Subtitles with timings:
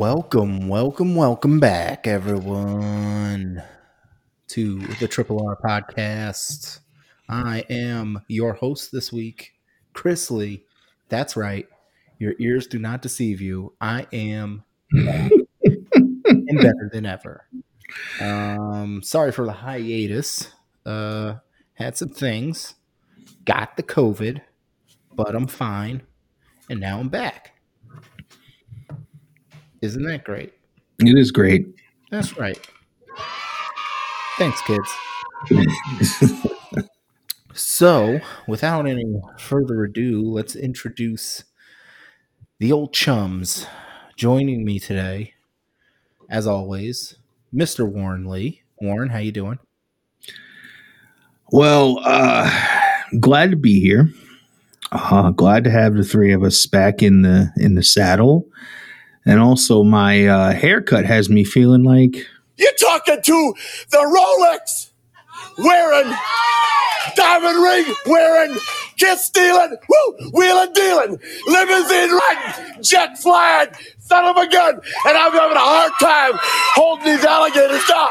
[0.00, 3.62] Welcome, welcome, welcome back, everyone,
[4.48, 6.80] to the Triple R podcast.
[7.28, 9.52] I am your host this week,
[9.92, 10.64] Chris Lee.
[11.10, 11.68] That's right.
[12.18, 13.74] Your ears do not deceive you.
[13.78, 15.30] I am and
[16.46, 17.46] better than ever.
[18.22, 20.50] Um, sorry for the hiatus.
[20.86, 21.34] Uh,
[21.74, 22.74] had some things,
[23.44, 24.40] got the COVID,
[25.12, 26.00] but I'm fine,
[26.70, 27.59] and now I'm back.
[29.82, 30.52] Isn't that great?
[30.98, 31.66] It is great.
[32.10, 32.58] That's right.
[34.36, 34.90] Thanks, kids.
[37.54, 41.44] so, without any further ado, let's introduce
[42.58, 43.66] the old chums
[44.16, 45.34] joining me today.
[46.28, 47.16] As always,
[47.54, 47.90] Mr.
[47.90, 48.62] Warren Lee.
[48.80, 49.58] Warren, how you doing?
[51.52, 52.50] Well, uh,
[53.18, 54.10] glad to be here.
[54.92, 58.46] Uh, glad to have the three of us back in the in the saddle,
[59.30, 63.54] and also my uh, haircut has me feeling like You're talking to
[63.90, 64.90] the Rolex
[65.58, 66.12] wearing,
[67.14, 68.58] diamond ring wearing,
[68.96, 73.68] kiss stealing, woo, wheeling dealing, limousine riding, jet flying,
[74.00, 74.74] son of a gun,
[75.06, 76.32] and I'm having a hard time
[76.74, 78.08] holding these alligators down.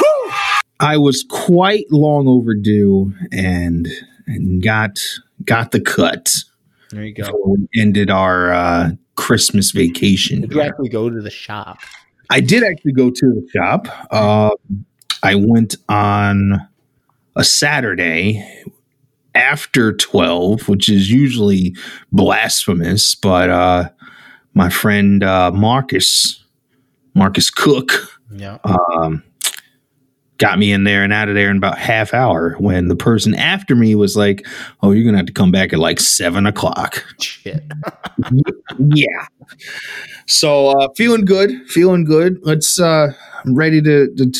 [0.00, 0.32] Woo!
[0.80, 3.88] I was quite long overdue and
[4.26, 5.00] and got
[5.44, 6.34] got the cut
[6.90, 7.32] There you go.
[7.46, 8.90] we ended our uh,
[9.26, 10.40] Christmas vacation.
[10.40, 11.78] Did you actually go to the shop?
[12.28, 13.86] I did actually go to the shop.
[14.10, 14.50] Uh,
[15.22, 16.66] I went on
[17.36, 18.44] a Saturday
[19.36, 21.76] after 12, which is usually
[22.10, 23.90] blasphemous, but uh,
[24.54, 26.42] my friend uh, Marcus,
[27.14, 27.92] Marcus Cook,
[28.34, 28.58] Yeah.
[28.64, 29.22] um,
[30.42, 33.32] got me in there and out of there in about half hour when the person
[33.36, 34.44] after me was like,
[34.82, 37.62] oh, you're to have to come back at like seven o'clock Shit.
[38.78, 39.26] yeah.
[40.26, 42.40] So uh feeling good, feeling good.
[42.42, 43.12] Let's uh
[43.44, 44.32] I'm ready to, to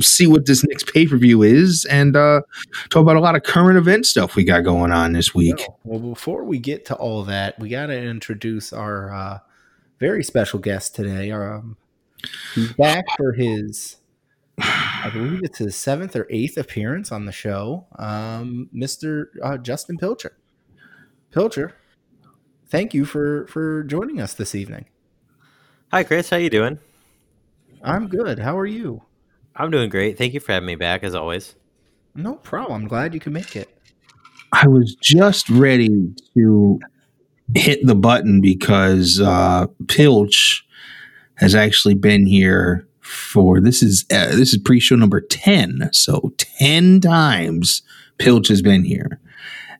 [0.00, 2.42] see what this next pay-per-view is and uh
[2.90, 5.66] talk about a lot of current event stuff we got going on this week.
[5.84, 9.38] Well, before we get to all that, we got to introduce our uh,
[9.98, 11.30] very special guest today.
[11.30, 11.78] Um,
[12.54, 13.96] he's back for his,
[14.58, 17.86] I believe it's his seventh or eighth appearance on the show.
[17.98, 19.26] Um, Mr.
[19.42, 20.36] Uh, Justin Pilcher.
[21.30, 21.74] Pilcher,
[22.68, 24.86] thank you for for joining us this evening.
[25.92, 26.30] Hi, Chris.
[26.30, 26.78] How you doing?
[27.82, 28.38] I'm good.
[28.38, 29.02] How are you?
[29.54, 30.18] I'm doing great.
[30.18, 31.54] Thank you for having me back, as always.
[32.14, 32.82] No problem.
[32.82, 33.68] I'm glad you could make it.
[34.52, 36.80] I was just ready to
[37.54, 40.66] hit the button because uh Pilch
[41.34, 45.90] has actually been here for this is uh, this is pre-show number 10.
[45.92, 47.82] So 10 times
[48.18, 49.20] Pilch has been here.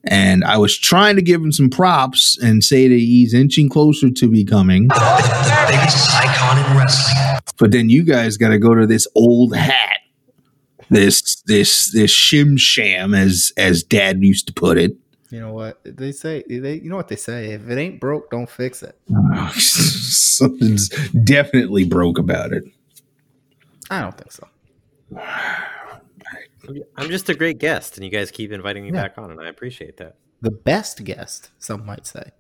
[0.05, 4.09] And I was trying to give him some props and say that he's inching closer
[4.09, 4.87] to becoming.
[4.89, 4.95] the
[5.69, 7.41] biggest icon in wrestling.
[7.59, 9.99] But then you guys got to go to this old hat,
[10.91, 14.97] this this this shim sham, as as Dad used to put it.
[15.31, 16.45] You know what they say?
[16.49, 17.53] They, you know what they say?
[17.53, 18.97] If it ain't broke, don't fix it.
[19.55, 20.89] Something's
[21.25, 22.65] definitely broke about it.
[23.91, 24.47] I don't think so.
[26.97, 29.03] I'm just a great guest, and you guys keep inviting me Yeah.
[29.03, 30.17] back on, and I appreciate that.
[30.43, 32.31] The best guest, some might say.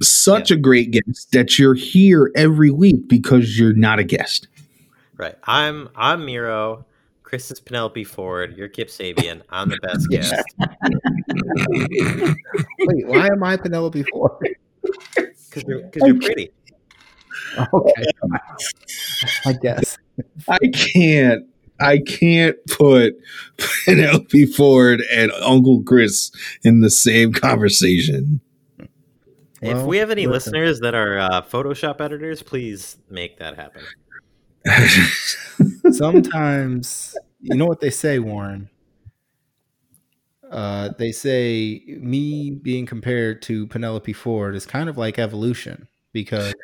[0.00, 4.48] Such a great guest that you're here every week because you're not a guest.
[5.16, 5.36] Right.
[5.44, 6.86] I'm I'm Miro.
[7.22, 8.54] Chris is Penelope Ford.
[8.56, 9.42] You're Kip Sabian.
[9.50, 10.34] I'm the best guest.
[12.80, 14.32] Wait, why am I Penelope Ford?
[15.54, 16.50] Because you're, 'cause you're pretty.
[17.74, 18.04] Okay,
[19.44, 19.98] I guess.
[20.48, 21.46] I can't.
[21.80, 23.14] I can't put
[23.84, 26.30] Penelope Ford and Uncle Chris
[26.62, 28.40] in the same conversation.
[28.78, 28.88] if
[29.60, 33.82] Well, we have any listeners that are uh, Photoshop editors, please make that happen.
[35.92, 38.68] Sometimes, you know what they say, Warren.
[40.52, 46.54] Uh, they say me being compared to Penelope Ford is kind of like evolution because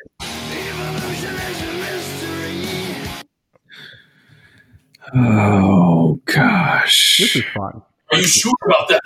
[5.15, 7.81] oh gosh, this is fun.
[8.11, 9.01] Are you sure about that?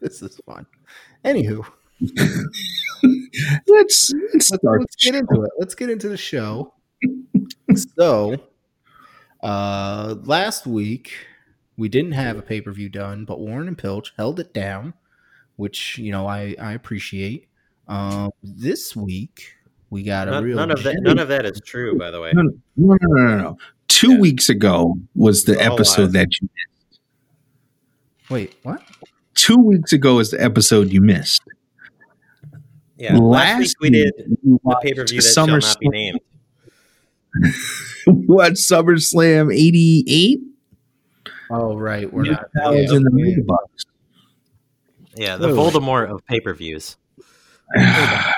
[0.00, 0.66] This is fun.
[1.24, 1.64] Anywho,
[3.66, 4.80] Let's let's let's, start.
[4.80, 5.50] let's get into it.
[5.58, 6.74] Let's get into the show.
[7.74, 8.36] so,
[9.40, 11.12] uh, last week
[11.76, 14.94] we didn't have a pay per view done, but Warren and Pilch held it down,
[15.56, 17.48] which you know I I appreciate.
[17.88, 19.54] Um, this week
[19.90, 20.96] we got a None, real none of that.
[21.02, 22.32] None of that is true, by the way.
[22.34, 23.58] No, no, no, no, no, no.
[24.02, 24.18] Two Yeah.
[24.18, 26.12] weeks ago was the oh, All episode lies.
[26.14, 26.48] that you.
[26.56, 27.00] Missed.
[28.30, 28.82] Wait, what?
[29.34, 31.42] Two weeks ago is the episode you missed.
[32.98, 33.16] Yeah.
[33.16, 35.92] Last, week we did you the watched pay per view that shall not be SummerSlam-
[35.92, 36.20] named.
[38.08, 40.40] we watched SummerSlam '88.
[41.52, 42.46] Oh right, we're not.
[42.54, 43.36] That was yeah, in the yeah.
[43.46, 43.84] box.
[45.14, 45.72] Yeah, the Wait, wait.
[45.74, 46.96] Voldemort of pay per views.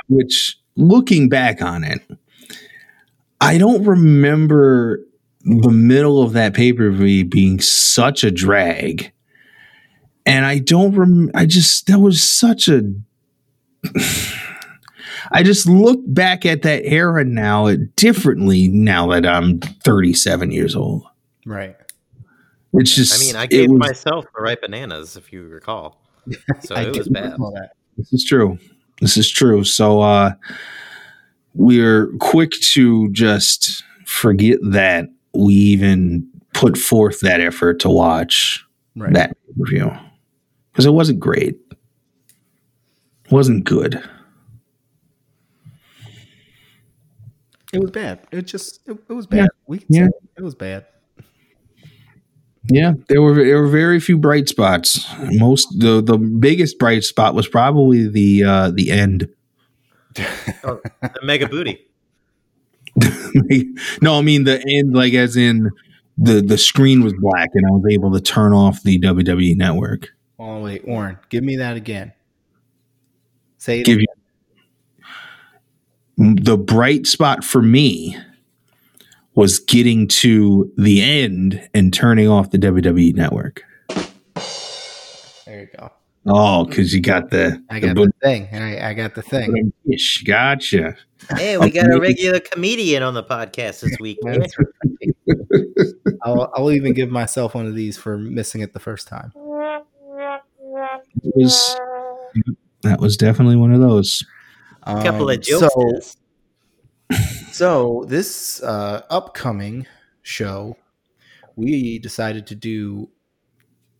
[0.09, 2.03] which looking back on it,
[3.41, 5.01] I don't remember
[5.45, 9.13] the middle of that pay per view being such a drag.
[10.27, 12.83] And I don't rem I just that was such a
[15.31, 21.05] I just look back at that era now differently now that I'm 37 years old.
[21.47, 21.77] Right.
[22.75, 26.01] It's just I mean, I gave was- myself the right bananas, if you recall.
[26.63, 27.37] So I it was bad.
[27.99, 28.59] This is true.
[29.03, 29.63] This is true.
[29.65, 30.33] So uh
[31.55, 38.65] we're quick to just forget that we even put forth that effort to watch
[38.97, 39.13] Right.
[39.15, 39.91] that review.
[40.73, 41.57] Because it wasn't great.
[41.71, 44.03] It wasn't good.
[47.73, 48.21] It was bad.
[48.31, 49.39] It just it, it was bad.
[49.39, 49.47] Yeah.
[49.67, 50.05] We can Yeah.
[50.07, 50.87] say it was bad.
[52.71, 55.05] Yeah, there were there were very few bright spots.
[55.33, 59.29] Most the the biggest bright spot was probably the uh the end.
[60.67, 61.79] Oh, the mega booty.
[64.03, 65.71] no, I mean the end, like as in
[66.17, 70.11] the the screen was black, and I was able to turn off the WWE network.
[70.39, 72.13] Oh wait, Warren, give me that again.
[73.59, 73.87] Say it.
[73.87, 74.07] Give you
[76.17, 78.17] the bright spot for me
[79.35, 83.63] was getting to the end and turning off the WWE network.
[85.45, 85.91] There you go.
[86.27, 88.49] Oh, because you got the I the got the thing.
[88.53, 89.73] I, I got the thing.
[89.91, 90.23] ish.
[90.23, 90.97] Gotcha.
[91.37, 94.19] Hey, we got a regular comedian on the podcast this week.
[94.23, 94.67] That's right.
[96.23, 99.33] I'll, I'll even give myself one of these for missing it the first time.
[101.23, 101.77] It was
[102.83, 104.25] that was definitely one of those.
[104.85, 106.17] Um, couple of so- jokes.
[107.53, 109.87] So this uh, upcoming
[110.23, 110.77] show,
[111.57, 113.11] we decided to do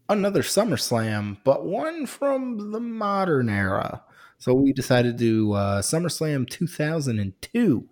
[0.09, 4.03] another SummerSlam, but one from the modern era.
[4.45, 7.89] So we decided to do uh, SummerSlam 2002.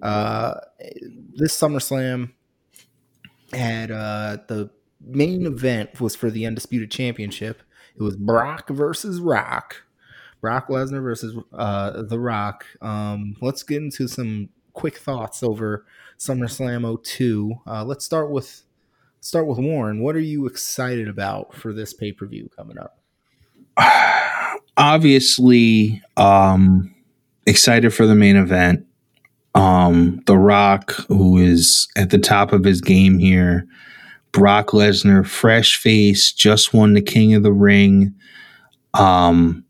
[0.00, 0.54] Uh,
[1.34, 2.30] this SummerSlam
[3.52, 7.60] had uh, the main event was for the undisputed championship.
[7.94, 9.82] It was Brock versus Rock.
[10.40, 12.64] Brock Lesnar versus uh, The Rock.
[12.80, 15.84] Um, let's get into some quick thoughts over
[16.18, 17.56] SummerSlam 02.
[17.66, 18.62] Uh, let's start with
[19.20, 20.00] start with Warren.
[20.00, 22.97] What are you excited about for this pay per view coming up?
[24.76, 26.94] Obviously, um,
[27.46, 28.86] excited for the main event.
[29.54, 33.66] Um, The Rock, who is at the top of his game here.
[34.32, 38.14] Brock Lesnar, fresh face, just won the King of the Ring.
[38.94, 39.64] Um,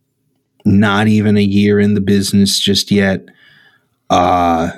[0.64, 3.24] not even a year in the business just yet.
[4.10, 4.70] Uh,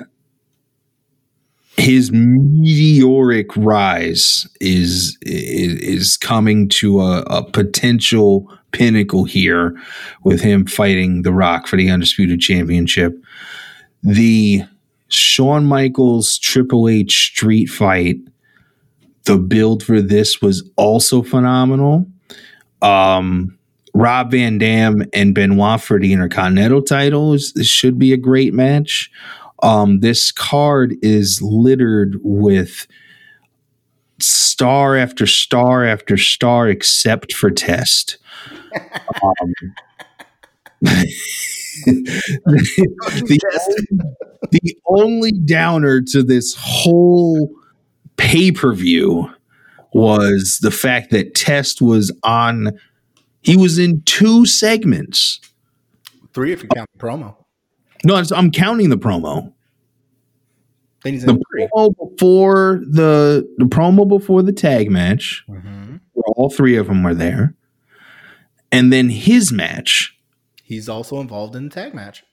[1.81, 9.75] his meteoric rise is is, is coming to a, a potential pinnacle here
[10.23, 13.13] with him fighting The Rock for the undisputed championship.
[14.03, 14.61] The
[15.07, 18.17] Shawn Michaels Triple H street fight,
[19.23, 22.05] the build for this was also phenomenal.
[22.81, 23.57] Um,
[23.93, 29.11] Rob Van Dam and Benoit for the Intercontinental title is, should be a great match.
[29.61, 32.87] Um, this card is littered with
[34.19, 38.17] star after star after star, except for Test.
[39.23, 39.53] Um,
[40.81, 41.05] the,
[43.53, 43.87] only,
[44.51, 47.51] the only downer to this whole
[48.17, 49.29] pay per view
[49.93, 52.79] was the fact that Test was on.
[53.41, 55.39] He was in two segments.
[56.33, 57.40] Three if you count the promo.
[58.03, 59.53] No, I'm counting the promo.
[61.03, 61.33] Then he's The
[61.73, 65.99] promo before the the promo before the tag match, Mhm.
[66.13, 67.55] where all three of them were there,
[68.71, 70.15] and then his match.
[70.63, 72.23] He's also involved in the tag match.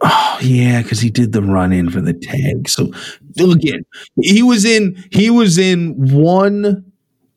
[0.00, 2.68] Oh yeah, because he did the run in for the tag.
[2.68, 2.90] So
[3.38, 3.84] again,
[4.20, 6.84] he was in he was in one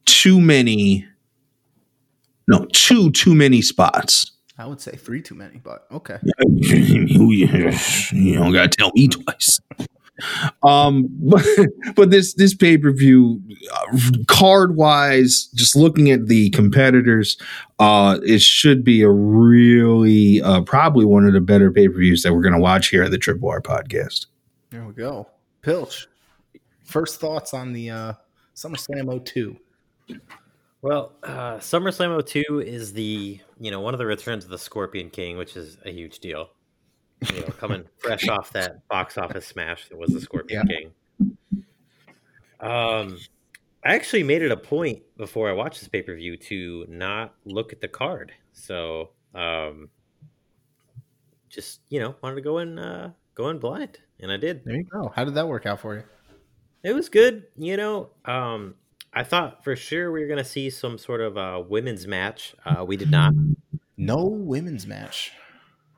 [0.06, 1.06] too many.
[2.48, 4.32] No, two too many spots.
[4.58, 6.18] I would say three too many, but okay.
[6.48, 7.46] you,
[8.12, 9.60] you don't gotta tell me twice.
[10.64, 11.46] Um, but,
[11.96, 13.98] but this this pay per view, uh,
[14.28, 17.38] card wise, just looking at the competitors,
[17.80, 22.24] uh, it should be a really uh, probably one of the better pay per views
[22.24, 24.26] that we're gonna watch here at the Triple R podcast.
[24.72, 25.28] There we go.
[25.62, 26.08] Pilch.
[26.84, 28.14] First thoughts on the uh,
[28.56, 29.58] SummerSlam 02.
[30.88, 35.10] Well, uh, SummerSlam 02 is the you know one of the returns of the Scorpion
[35.10, 36.51] King, which is a huge deal.
[37.34, 40.94] you know, coming fresh off that box office smash that was the Scorpion King.
[42.62, 43.20] Um,
[43.84, 47.36] I actually made it a point before I watched this pay per view to not
[47.44, 48.32] look at the card.
[48.53, 49.89] So, um,
[51.50, 54.63] just you know, wanted to go in, uh, go in blind, and I did.
[54.63, 55.12] There you go.
[55.13, 56.03] How did that work out for you?
[56.82, 57.44] It was good.
[57.58, 58.75] You know, um,
[59.18, 62.54] I thought for sure we were going to see some sort of uh, women's match.
[62.64, 63.34] Uh, we did not,
[63.98, 65.32] No women's match.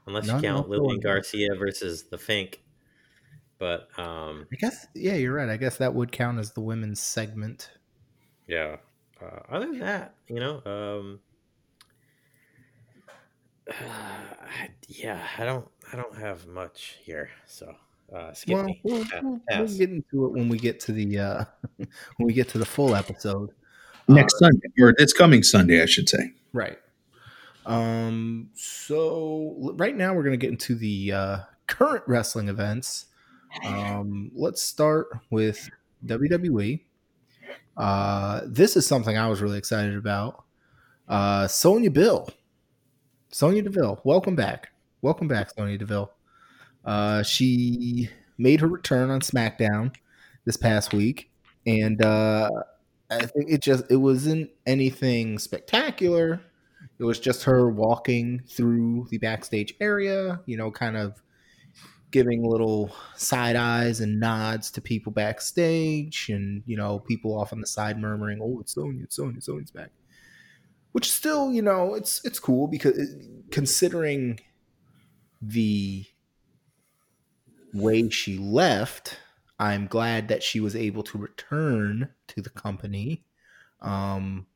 [0.08, 1.02] unless None you count Lillian.
[1.02, 2.64] Garcia versus the Fink.
[3.58, 5.50] But um, I guess yeah, you're right.
[5.50, 7.70] I guess that would count as the women's segment.
[8.48, 8.78] yeah,
[9.22, 11.20] uh, other than that, you know, um,
[14.88, 17.30] yeah, I don't, I don't have much here.
[17.46, 17.76] So
[18.14, 18.82] uh, skip Well, me.
[18.84, 21.46] we'll, Pa- we'll, we'll get into it when we get to the uh,
[21.78, 21.88] when
[22.28, 23.52] we get to the full episode.
[24.08, 26.32] Next Uh, Sunday, or it's coming Sunday, I should say.
[26.54, 26.78] Right.
[27.66, 28.50] Um.
[28.56, 31.38] So l- right now we're gonna get into the uh,
[31.68, 33.06] current wrestling events.
[33.66, 34.32] Um.
[34.34, 35.70] Let's start with
[36.06, 36.82] WWE.
[37.78, 40.44] Uh, this is something I was really excited about.
[41.08, 42.30] Uh, Sonya Bill,
[43.30, 44.70] Sonya Deville, welcome back,
[45.02, 46.12] welcome back, Sonya Deville.
[46.86, 49.94] Uh, she made her return on SmackDown
[50.46, 51.32] this past week,
[51.66, 52.50] and uh,
[53.10, 56.42] I think it just it wasn't anything spectacular.
[56.98, 61.22] It was just her walking through the backstage area, you know, kind of
[62.12, 67.62] giving little side eyes and nods to people backstage, and you know, people off on
[67.62, 69.92] the side murmuring, "Oh, it's Sonya, it's Sonya, Sonya's back."
[70.92, 72.98] Which still, you know, it's it's cool because
[73.52, 74.40] considering
[75.42, 76.06] the
[77.74, 79.18] way she left,
[79.60, 83.26] I'm glad that she was able to return to the company.
[83.82, 84.48] Um,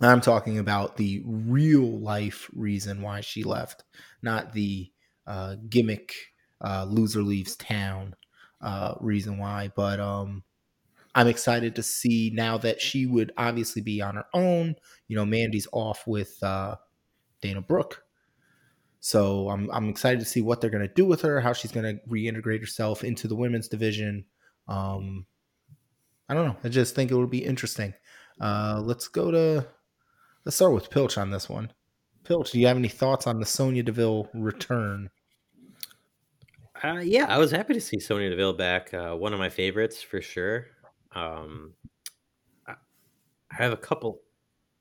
[0.00, 3.84] I'm talking about the real life reason why she left,
[4.22, 4.90] not the
[5.26, 6.14] uh, gimmick
[6.62, 8.14] uh, loser leaves town
[8.62, 9.70] uh, reason why.
[9.76, 10.42] But um,
[11.14, 14.76] I'm excited to see now that she would obviously be on her own.
[15.08, 16.76] You know, Mandy's off with uh,
[17.42, 18.04] Dana Brooke.
[19.00, 21.94] So I'm I'm excited to see what they're gonna do with her, how she's gonna
[22.08, 24.26] reintegrate herself into the women's division.
[24.68, 25.26] Um,
[26.28, 26.56] I don't know.
[26.62, 27.94] I just think it would be interesting.
[28.40, 29.66] Uh, let's go to
[30.44, 31.72] let's start with Pilch on this one.
[32.24, 35.10] Pilch, do you have any thoughts on the Sonya Deville return?
[36.82, 38.92] Uh, yeah, I was happy to see Sonya Deville back.
[38.94, 40.66] Uh, one of my favorites for sure.
[41.12, 41.74] Um,
[42.66, 42.74] I
[43.50, 44.20] have a couple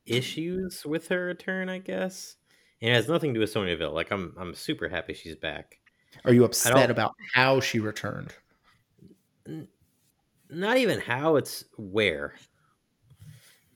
[0.05, 2.35] issues with her return, I guess.
[2.81, 3.93] And it has nothing to do with Sonya Deville.
[3.93, 5.79] Like I'm, I'm super happy she's back.
[6.25, 8.33] Are you upset about how she returned?
[9.47, 9.67] N-
[10.49, 12.35] Not even how, it's where.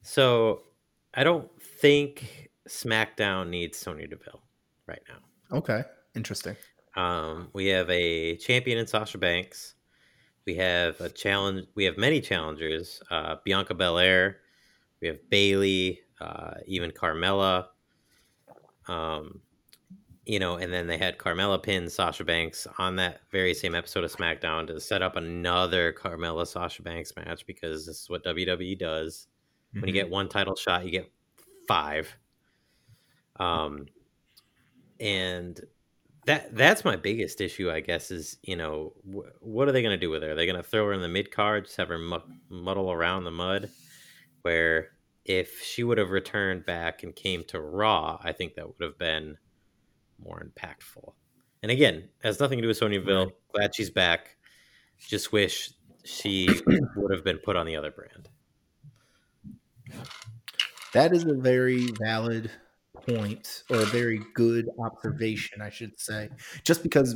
[0.01, 0.61] So
[1.13, 4.41] I don't think SmackDown needs Sonya Deville
[4.87, 5.57] right now.
[5.57, 5.83] Okay,
[6.15, 6.55] interesting.
[6.95, 9.75] Um, we have a champion in Sasha Banks.
[10.45, 11.67] We have a challenge.
[11.75, 13.01] We have many challengers.
[13.09, 14.37] Uh, Bianca Belair.
[15.01, 16.01] We have Bayley.
[16.19, 17.67] Uh, even Carmella.
[18.87, 19.41] Um,
[20.25, 24.05] you know, and then they had Carmella pin Sasha Banks on that very same episode
[24.05, 28.79] of SmackDown to set up another Carmella Sasha Banks match because this is what WWE
[28.79, 29.27] does.
[29.73, 31.11] When you get one title shot, you get
[31.67, 32.15] five.
[33.39, 33.87] Um,
[34.99, 35.59] and
[36.25, 39.97] that that's my biggest issue, I guess, is you know wh- what are they going
[39.97, 40.31] to do with her?
[40.31, 42.91] Are they going to throw her in the mid card, just have her mu- muddle
[42.91, 43.69] around the mud?
[44.43, 44.89] Where
[45.25, 48.97] if she would have returned back and came to Raw, I think that would have
[48.97, 49.37] been
[50.23, 51.13] more impactful.
[51.61, 53.31] And again, has nothing to do with Sonya Deville.
[53.53, 54.35] Glad she's back.
[54.99, 55.71] Just wish
[56.03, 56.47] she
[56.95, 58.29] would have been put on the other brand.
[60.93, 62.51] That is a very valid
[62.93, 66.29] point or a very good observation, I should say.
[66.63, 67.15] Just because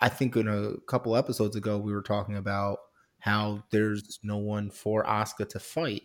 [0.00, 2.78] I think in a couple episodes ago we were talking about
[3.18, 6.02] how there's no one for Asuka to fight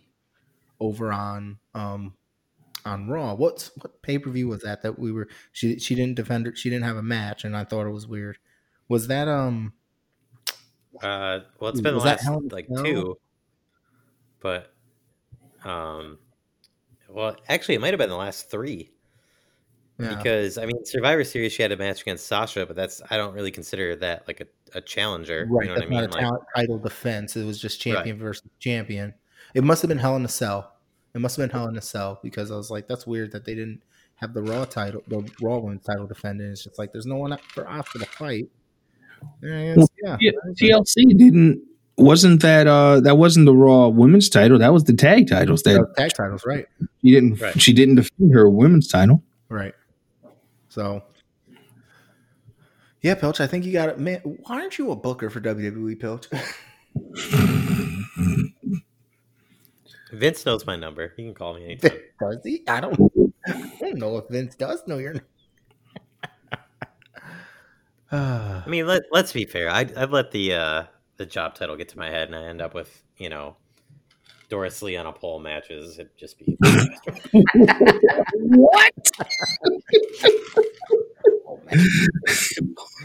[0.80, 2.14] over on um
[2.84, 3.34] on Raw.
[3.34, 6.54] What's what pay per view was that that we were she she didn't defend her
[6.54, 8.38] she didn't have a match and I thought it was weird.
[8.88, 9.72] Was that um
[11.02, 13.18] Uh, well, it's been the last Hell in a like two,
[14.40, 14.72] but
[15.64, 16.18] um,
[17.08, 18.92] well, actually, it might have been the last three
[19.98, 20.14] yeah.
[20.14, 23.34] because I mean, Survivor Series she had a match against Sasha, but that's I don't
[23.34, 25.46] really consider that like a, a challenger.
[25.50, 26.10] Right, you know what that's I mean?
[26.10, 27.36] not a Like, title defense.
[27.36, 29.14] It was just champion versus champion.
[29.56, 30.70] It must have been Hell in a Cell.
[31.14, 33.46] It must have been Hell in a Cell because I was like, that's weird that
[33.46, 33.80] they didn't
[34.16, 36.52] have the Raw title, the Raw Women's title defendant.
[36.52, 38.50] It's just like there's no one up for Asuka to fight.
[39.40, 41.62] And Well, yeah, Yeah, TLC didn't
[41.96, 44.58] wasn't that uh that wasn't the Raw women's title.
[44.58, 45.62] That was the tag titles.
[45.62, 46.66] That Uh, tag titles, right?
[47.02, 47.58] she didn't Right.
[47.58, 49.22] she didn't defend her women's title.
[49.48, 49.72] Right.
[50.68, 51.02] So,
[53.00, 53.98] Yeah, Pilch, I think you got it.
[53.98, 56.26] Man, why aren't you a booker for WWE, Pilch?
[60.12, 61.12] Vince knows my number.
[61.16, 61.98] He can call me anytime.
[62.20, 62.62] does he?
[62.68, 63.12] I don't,
[63.46, 65.14] I don't know if Vince does know your
[68.12, 69.68] I mean, let let's be fair.
[69.68, 70.84] I I've let the uh
[71.16, 73.56] the job title get to my head, and I end up with you know
[74.48, 75.98] Doris Lee on a pole matches.
[75.98, 76.56] It'd just be
[78.42, 78.92] what?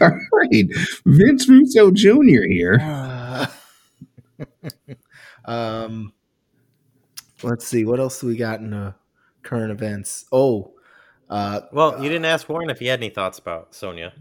[0.00, 0.66] All right,
[1.04, 2.42] Vince Russo Jr.
[2.48, 3.48] here.
[4.40, 4.44] Uh,
[5.44, 6.12] um,
[7.42, 7.84] let's see.
[7.84, 8.94] What else do we got in the
[9.42, 10.26] current events?
[10.32, 10.72] Oh,
[11.28, 12.02] uh, well.
[12.02, 14.12] You didn't ask Warren if he had any thoughts about Sonya.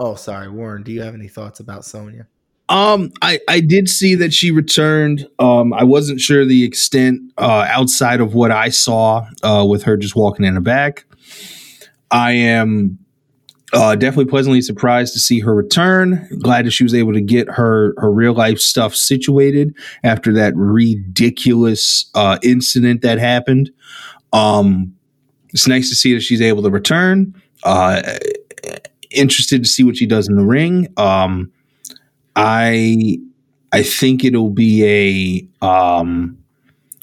[0.00, 0.82] oh, sorry, Warren.
[0.82, 2.26] Do you have any thoughts about Sonya?
[2.68, 5.28] Um, I I did see that she returned.
[5.38, 9.96] Um, I wasn't sure the extent uh, outside of what I saw uh, with her
[9.96, 11.04] just walking in the back.
[12.10, 12.98] I am
[13.72, 16.28] uh, definitely pleasantly surprised to see her return.
[16.40, 19.74] Glad that she was able to get her her real life stuff situated
[20.04, 23.70] after that ridiculous uh, incident that happened.
[24.32, 24.94] Um,
[25.50, 27.34] it's nice to see that she's able to return.
[27.64, 28.02] Uh,
[29.10, 30.92] interested to see what she does in the ring.
[30.96, 31.50] Um,
[32.36, 33.18] I
[33.72, 36.38] I think it'll be a um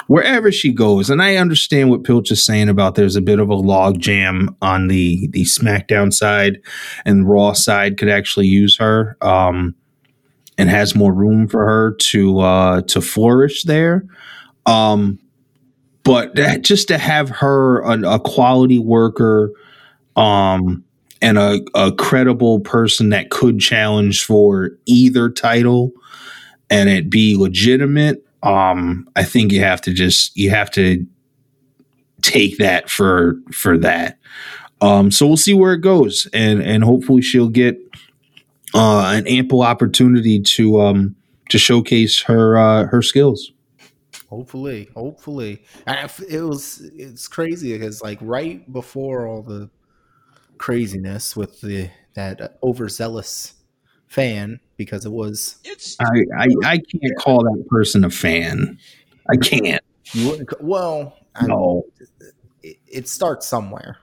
[0.08, 3.50] wherever she goes, and I understand what Pilch is saying about there's a bit of
[3.50, 6.62] a log jam on the the SmackDown side,
[7.06, 9.76] and Raw side could actually use her, um,
[10.58, 14.06] and has more room for her to uh to flourish there.
[14.66, 15.20] Um,
[16.04, 19.52] but that, just to have her a, a quality worker,
[20.16, 20.84] um,
[21.22, 25.94] and a, a credible person that could challenge for either title
[26.70, 31.06] and it be legitimate um i think you have to just you have to
[32.22, 34.18] take that for for that
[34.82, 37.78] um so we'll see where it goes and and hopefully she'll get
[38.74, 41.16] uh an ample opportunity to um
[41.50, 43.54] to showcase her uh her skills
[44.34, 45.64] Hopefully, hopefully.
[45.86, 49.70] And it was it's crazy because like right before all the
[50.58, 53.54] craziness with the that overzealous
[54.08, 55.58] fan because it was
[56.00, 58.78] I, I i can't call that person a fan
[59.32, 61.84] i can't you wouldn't well I no
[62.62, 63.98] it, it starts somewhere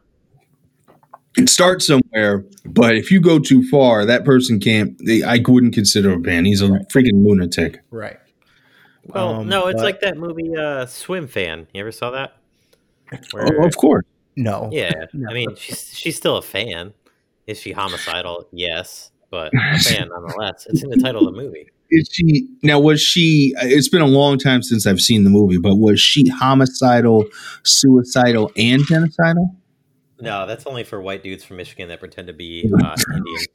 [1.36, 4.98] it starts somewhere, but if you go too far, that person can't.
[5.06, 6.44] They, I wouldn't consider a fan.
[6.44, 7.80] He's a freaking lunatic.
[7.92, 8.18] right
[9.06, 11.68] Well, Um, no, it's but- like that movie uh, Swim Fan.
[11.72, 12.36] You ever saw that?
[13.30, 14.04] Where- Oh, of course.
[14.36, 15.28] no yeah, No.
[15.30, 16.94] I mean, she's she's still a fan.
[17.46, 18.48] Is she homicidal?
[18.50, 20.66] Yes, but a fan nonetheless.
[20.68, 21.68] It's in the title of the movie.
[21.90, 22.78] Is she now?
[22.78, 23.54] Was she?
[23.62, 27.24] It's been a long time since I've seen the movie, but was she homicidal,
[27.64, 29.56] suicidal, and genocidal?
[30.20, 33.46] No, that's only for white dudes from Michigan that pretend to be uh, Indian.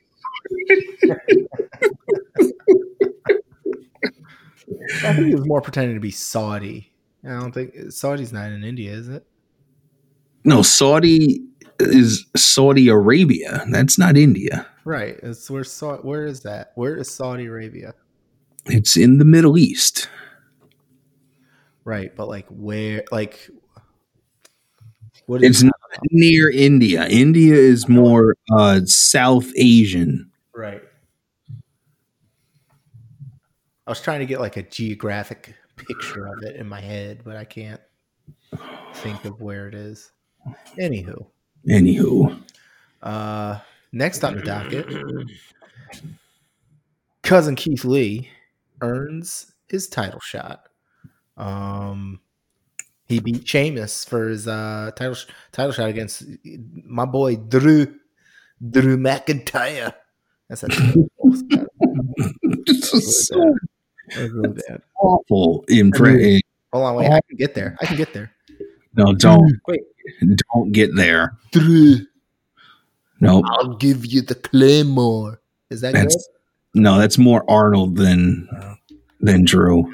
[5.03, 6.91] I think he was more pretending to be Saudi
[7.23, 9.25] I don't think Saudi's not in India is it
[10.43, 11.41] No, Saudi
[11.79, 13.63] is Saudi Arabia.
[13.71, 14.65] That's not India.
[14.85, 17.93] right it's where Sa- where is that where is Saudi Arabia
[18.67, 20.07] It's in the Middle East.
[21.83, 23.49] right but like where like
[25.27, 25.73] what is It's not
[26.11, 27.07] near India.
[27.07, 30.29] India is more uh, South Asian.
[30.53, 30.83] Right.
[33.87, 37.35] I was trying to get like a geographic picture of it in my head, but
[37.37, 37.81] I can't
[38.95, 40.11] think of where it is.
[40.79, 41.25] Anywho,
[41.67, 42.39] Anywho,
[43.01, 43.59] uh,
[43.91, 44.87] next on the docket,
[47.23, 48.29] cousin Keith Lee
[48.81, 50.67] earns his title shot.
[51.37, 52.19] Um,
[53.07, 56.23] he beat Sheamus for his uh, title sh- title shot against
[56.85, 57.87] my boy Drew
[58.69, 59.93] Drew McIntyre.
[60.49, 61.07] That's a so
[64.17, 64.81] was really bad.
[65.01, 65.65] awful.
[65.69, 66.39] Impre-
[66.71, 67.11] Hold on, wait.
[67.11, 67.75] I can get there.
[67.81, 68.31] I can get there.
[68.95, 69.81] No, don't Wait.
[70.53, 71.37] don't get there.
[71.51, 71.97] Drew,
[73.21, 75.41] No, I'll give you the claymore.
[75.69, 76.09] Is that good?
[76.73, 78.47] no, that's more Arnold than
[79.19, 79.91] than Drew.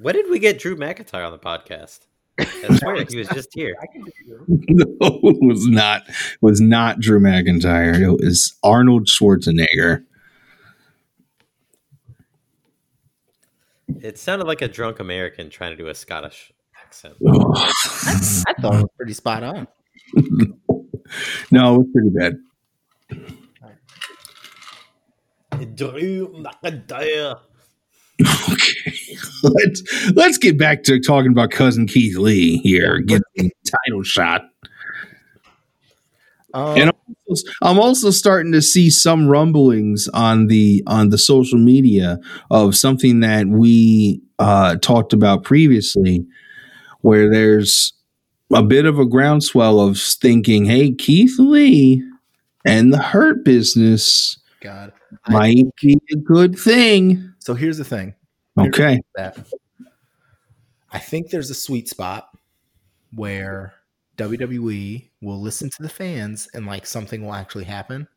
[0.00, 2.00] When did we get Drew McIntyre on the podcast?
[2.38, 3.74] I swear he was just here.
[4.48, 4.86] No,
[5.22, 6.02] it was not
[6.40, 7.98] was not Drew McIntyre.
[7.98, 10.04] It was Arnold Schwarzenegger.
[14.02, 16.52] It sounded like a drunk American trying to do a Scottish
[16.96, 17.16] accent.
[17.26, 17.56] Ugh.
[18.48, 19.68] I thought it was pretty spot on.
[21.50, 22.38] no, it was pretty bad.
[25.74, 26.28] Drew
[26.64, 27.38] McIntyre.
[28.20, 29.18] Okay.
[29.42, 32.98] let's let's get back to talking about cousin Keith Lee here.
[33.00, 34.48] Get the title shot.
[36.54, 36.92] Um, And
[37.60, 42.18] I'm also starting to see some rumblings on the on the social media
[42.50, 46.24] of something that we uh, talked about previously,
[47.06, 47.92] where there's
[48.52, 52.02] a bit of a groundswell of thinking, "Hey, Keith Lee
[52.64, 54.92] and the Hurt Business God.
[55.24, 58.14] I- might be a good thing." so here's the thing.
[58.58, 59.38] Okay, that
[60.92, 62.28] I think there's a sweet spot
[63.14, 63.74] where
[64.16, 68.08] WWE will listen to the fans and like something will actually happen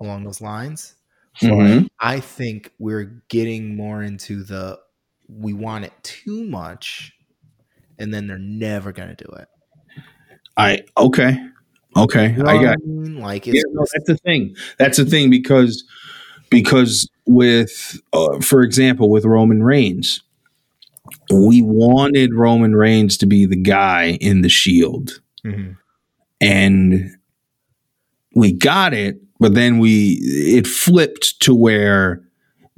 [0.00, 0.94] along those lines.
[1.40, 1.88] Mhm.
[2.00, 4.80] I think we're getting more into the
[5.28, 7.12] we want it too much
[7.98, 9.48] and then they're never going to do it.
[10.56, 11.38] I okay,
[11.96, 12.78] okay, You know I got.
[12.84, 13.18] mean?
[13.20, 14.54] like Yeah, it's no, that's the thing.
[14.78, 15.84] That's the thing because
[16.50, 20.22] because with uh, for example with Roman Reigns,
[21.32, 25.76] we wanted Roman Reigns to be the guy in the Shield, Mhm.
[26.40, 27.10] and
[28.34, 29.20] we got it.
[29.38, 32.22] But then we it flipped to where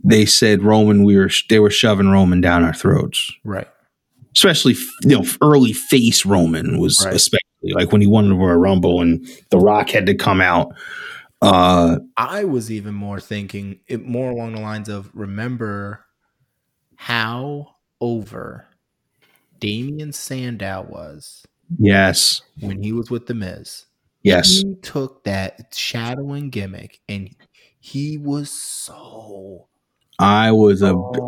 [0.02, 3.68] they said Roman we were they were shoving Roman down our throats, right.
[4.38, 7.12] Especially you know early face Roman was Right.
[7.14, 7.40] especially
[7.74, 10.68] like when he won the Royal Rumble and The Rock had to come out.
[11.42, 16.04] Uh, I was even more thinking it more along the lines of remember
[16.94, 18.66] how over
[19.58, 21.44] Damien Sandow was
[21.76, 22.40] yes.
[22.60, 23.86] when he was with the Miz.
[24.22, 24.48] Yes.
[24.48, 27.34] He took that shadowing gimmick and
[27.80, 29.66] he was so
[30.20, 31.18] I was a Oh.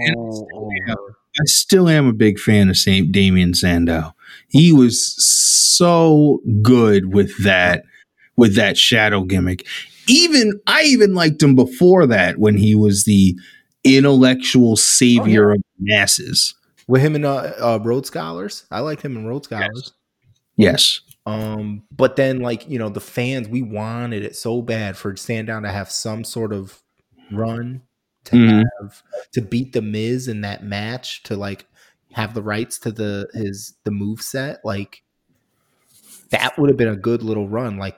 [1.39, 4.15] I still am a big fan of Saint Damien Sandow.
[4.49, 7.85] He was so good with that
[8.37, 9.67] with that shadow gimmick.
[10.09, 13.39] Even I even liked him before that when he was the
[13.85, 16.55] intellectual savior of the masses.
[16.89, 18.65] with him in uh, uh, Rhodes Scholars.
[18.71, 19.93] I liked him in Rhodes Scholars.
[20.57, 21.01] Yes.
[21.27, 25.61] Um, but then like you know the fans, we wanted it so bad for Sandow
[25.61, 26.83] to have some sort of
[27.31, 27.83] run
[28.25, 28.65] to Mhm.
[28.81, 29.03] have
[29.33, 31.67] to beat the Miz in that match to like
[32.13, 35.03] have the rights to the his the move set like
[36.31, 37.97] that would have been a good little run like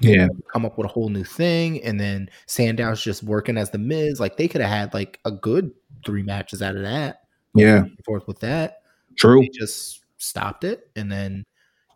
[0.00, 0.28] Yeah.
[0.52, 4.20] come up with a whole new thing and then Sandow's just working as the Miz
[4.20, 5.72] like they could have had like a good
[6.04, 7.22] three matches out of that
[7.54, 7.84] Yeah.
[8.04, 8.82] forth with that
[9.16, 9.46] True.
[9.52, 11.44] just stopped it and then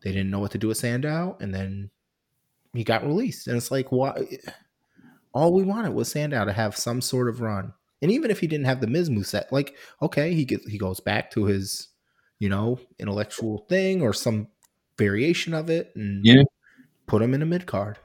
[0.02, 1.90] they didn't know what to do with Sandow and then
[2.74, 4.12] he got released and it's like why
[5.36, 7.72] all we wanted was Sandow to have some sort of run
[8.02, 10.98] and even if he didn't have the Miz set like okay he gets he goes
[11.00, 11.88] back to his
[12.38, 14.48] you know intellectual thing or some
[14.98, 16.42] variation of it and Yeah.
[17.06, 17.98] put him in a mid card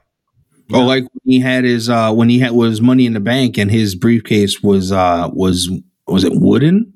[0.74, 3.58] Oh, like when he had his uh when he had was money in the bank
[3.58, 5.70] and his briefcase was uh was
[6.06, 6.92] was it wooden?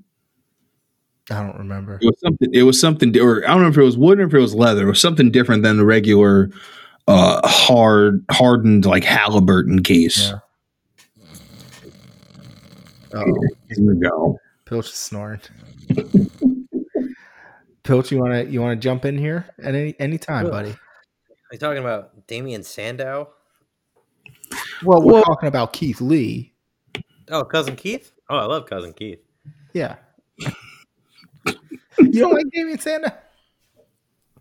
[1.31, 2.49] I don't remember It was something.
[2.55, 4.55] It was something, or I don't know if it was wooden or if it was
[4.55, 4.85] leather.
[4.85, 6.51] It was something different than the regular,
[7.09, 10.31] uh, hard, hardened like Halliburton case.
[10.31, 10.38] Yeah.
[13.14, 13.25] oh
[13.69, 14.38] Here we go.
[14.64, 15.40] Pilch is snoring.
[17.85, 20.71] Pilch, you wanna you wanna jump in here at any any time, buddy?
[20.71, 20.77] Are
[21.53, 23.31] you talking about Damien Sandow?
[24.83, 26.53] Well, we're Well- talking about Keith Lee.
[27.31, 28.12] Oh, cousin Keith.
[28.29, 29.21] Oh, I love cousin Keith.
[29.73, 29.97] Yeah.
[30.38, 33.12] you don't like Damien Sandow?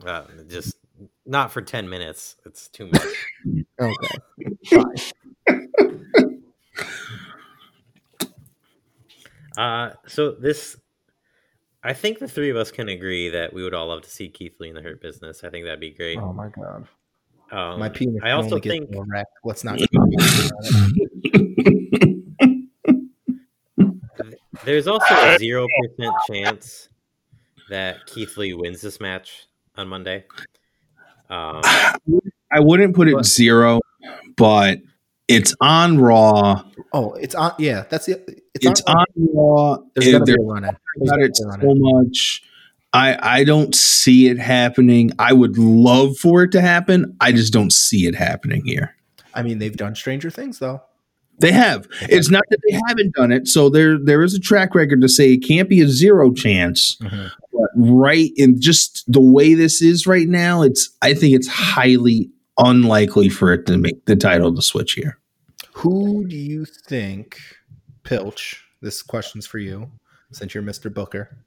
[0.04, 0.78] Uh, just
[1.26, 2.36] not for ten minutes.
[2.46, 3.02] It's too much.
[3.78, 4.08] Okay.
[9.58, 10.78] Uh, so this,
[11.84, 14.30] I think the three of us can agree that we would all love to see
[14.30, 15.44] Keith Lee in the Hurt Business.
[15.44, 16.18] I think that'd be great.
[16.18, 16.88] Oh my god.
[17.52, 19.30] Um, My penis I also think more erect.
[19.44, 21.02] Let's not talk about it.
[24.66, 26.90] there's also a zero percent chance
[27.70, 30.26] that Keith Lee wins this match on Monday.
[31.30, 31.62] Um,
[32.52, 33.80] I wouldn't put it But- zero,
[34.38, 34.80] but
[35.28, 36.64] it's on Raw.
[36.94, 38.42] Oh, it's on yeah, that's it.
[38.54, 39.78] It's, It's on, on Raw.
[39.96, 40.78] there's It- gonna be they're a run in.
[40.98, 41.78] There's about it be a run so in.
[41.82, 42.44] much.
[42.94, 45.12] I I don't see it happening.
[45.20, 47.16] I would love for it to happen.
[47.20, 48.96] I just don't see it happening here.
[49.34, 50.82] I mean, they've done Stranger Things though.
[51.40, 51.88] They have.
[52.04, 53.48] It's not that they haven't done it.
[53.48, 56.96] So there there is a track record to say it can't be a zero chance.
[56.96, 62.30] But right in just the way this is right now, it's I think it's highly
[62.58, 65.18] unlikely for it to make the title to switch here.
[65.74, 67.38] Who do you think,
[68.04, 68.64] Pilch?
[68.82, 69.92] This question's for you,
[70.32, 70.94] since you're Mr.
[70.94, 71.38] Booker.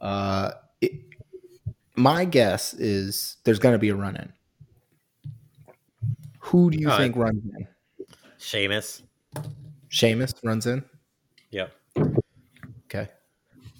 [0.00, 0.92] Uh, it,
[1.94, 4.32] my guess is there's going to be a run in.
[6.40, 7.68] Who do you Oh, think runs in?
[8.38, 9.02] Sheamus.
[9.88, 10.84] Sheamus runs in.
[11.50, 11.72] Yep.
[12.86, 13.08] Okay,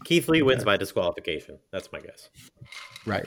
[0.05, 1.59] Keith Lee wins by disqualification.
[1.71, 2.29] That's my guess.
[3.07, 3.27] right.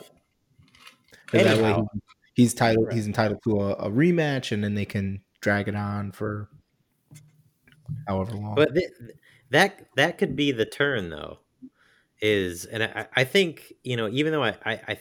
[1.28, 4.86] 'Cause that way he, he's titled he's entitled to a, a rematch, and then they
[4.86, 6.50] can drag it on for
[8.08, 8.56] however long.
[8.56, 8.90] But th-
[9.50, 11.40] that that could be the turn though.
[12.22, 15.00] Is and I, I think you know even though I I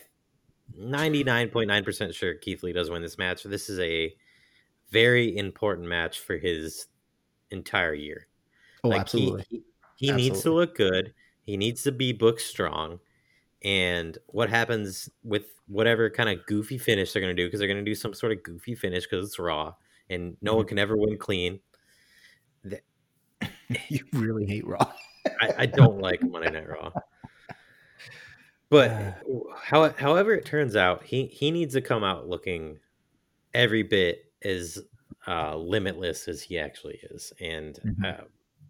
[0.75, 3.43] ninety nine point nine percent sure Keith Lee does win this match.
[3.43, 4.13] This is a
[4.89, 6.87] very important match for his
[7.51, 8.27] entire year.
[8.83, 9.45] oh, Like, absolutely.
[9.49, 9.63] He,
[9.97, 11.13] he, he needs to look good.
[11.43, 12.99] He needs to be booked strong.
[13.63, 17.67] And what happens with whatever kind of goofy finish they're going to do, because they're
[17.67, 19.73] going to do some sort of goofy finish because it's Raw
[20.09, 20.57] and no Mm-hmm.
[20.57, 21.59] one can ever win clean.
[23.89, 24.91] you really hate Raw.
[25.41, 26.91] I, I don't like Monday Night Raw.
[28.69, 29.17] But
[29.55, 32.79] how, however it turns out, he, he needs to come out looking
[33.53, 34.79] every bit as
[35.27, 37.33] uh, limitless as he actually is.
[37.39, 38.19] And Mhm.
[38.19, 38.23] uh,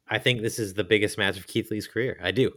[0.07, 2.19] I think this is the biggest match of Keith Lee's career.
[2.21, 2.51] I do.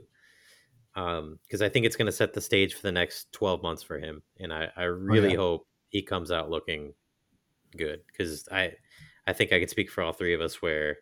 [0.95, 3.99] Because I think it's going to set the stage for the next 12 months for
[3.99, 4.23] him.
[4.41, 5.37] And I, I really yeah.
[5.37, 6.93] hope he comes out looking
[7.77, 8.01] good.
[8.07, 8.73] Because I,
[9.27, 10.99] I think I could speak for all three of us where,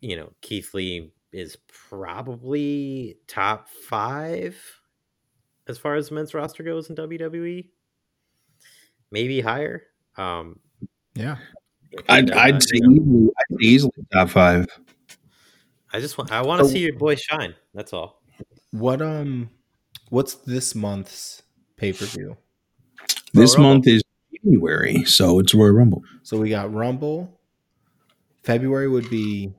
[0.00, 4.60] you know, Keith Lee is probably top five
[5.68, 7.68] as far as men's roster goes in WWE.
[9.12, 9.84] Maybe higher.
[10.16, 10.58] Um,
[11.14, 11.36] Yeah.
[12.08, 14.66] I'd, and, I'd say easily, I'd easily top five.
[15.92, 17.54] I just want I want to So- see your boy shine.
[17.74, 18.22] That's all.
[18.70, 19.50] What um,
[20.10, 21.42] what's this month's
[21.76, 22.36] pay per view?
[23.32, 23.70] This Rumble.
[23.74, 24.02] month is
[24.44, 26.02] January, so it's Royal Rumble.
[26.22, 27.36] So we got Rumble.
[28.44, 29.52] February would be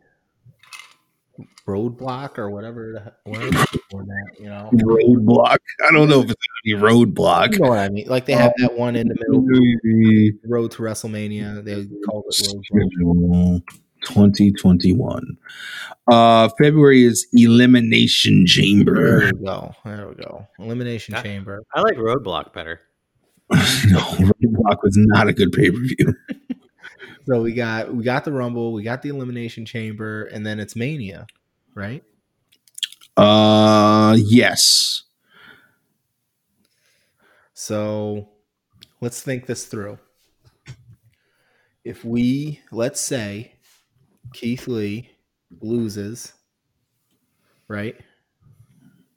[1.68, 2.94] Roadblock or whatever.
[3.26, 4.70] the- Whatever the format, you know.
[4.74, 5.58] Roadblock.
[5.88, 7.54] I don't know if it's any roadblock.
[7.54, 8.08] You know what I mean?
[8.08, 11.64] Like they have that one in the middle, WWE Road to WrestleMania.
[11.64, 12.36] They call it
[12.74, 13.62] Roadblock.
[14.04, 15.38] 2021.
[16.12, 19.20] Uh, February is Elimination Chamber.
[19.20, 19.76] There we go.
[19.86, 20.48] There we go.
[20.60, 21.22] Elimination Yeah.
[21.22, 21.62] Chamber.
[21.76, 22.80] I like Roadblock better.
[23.52, 23.60] no,
[24.00, 26.16] Roadblock was not a good pay per view.
[27.28, 30.76] So we got we got the Rumble, we got the Elimination Chamber, and then it's
[30.76, 31.28] Mania,
[31.76, 32.04] right?
[33.18, 35.04] Uh, yes.
[37.54, 38.30] So
[39.02, 40.00] let's think this through.
[41.84, 43.54] If we, let's say,
[44.34, 45.10] Keith Lee
[45.62, 46.34] loses,
[47.68, 47.96] right?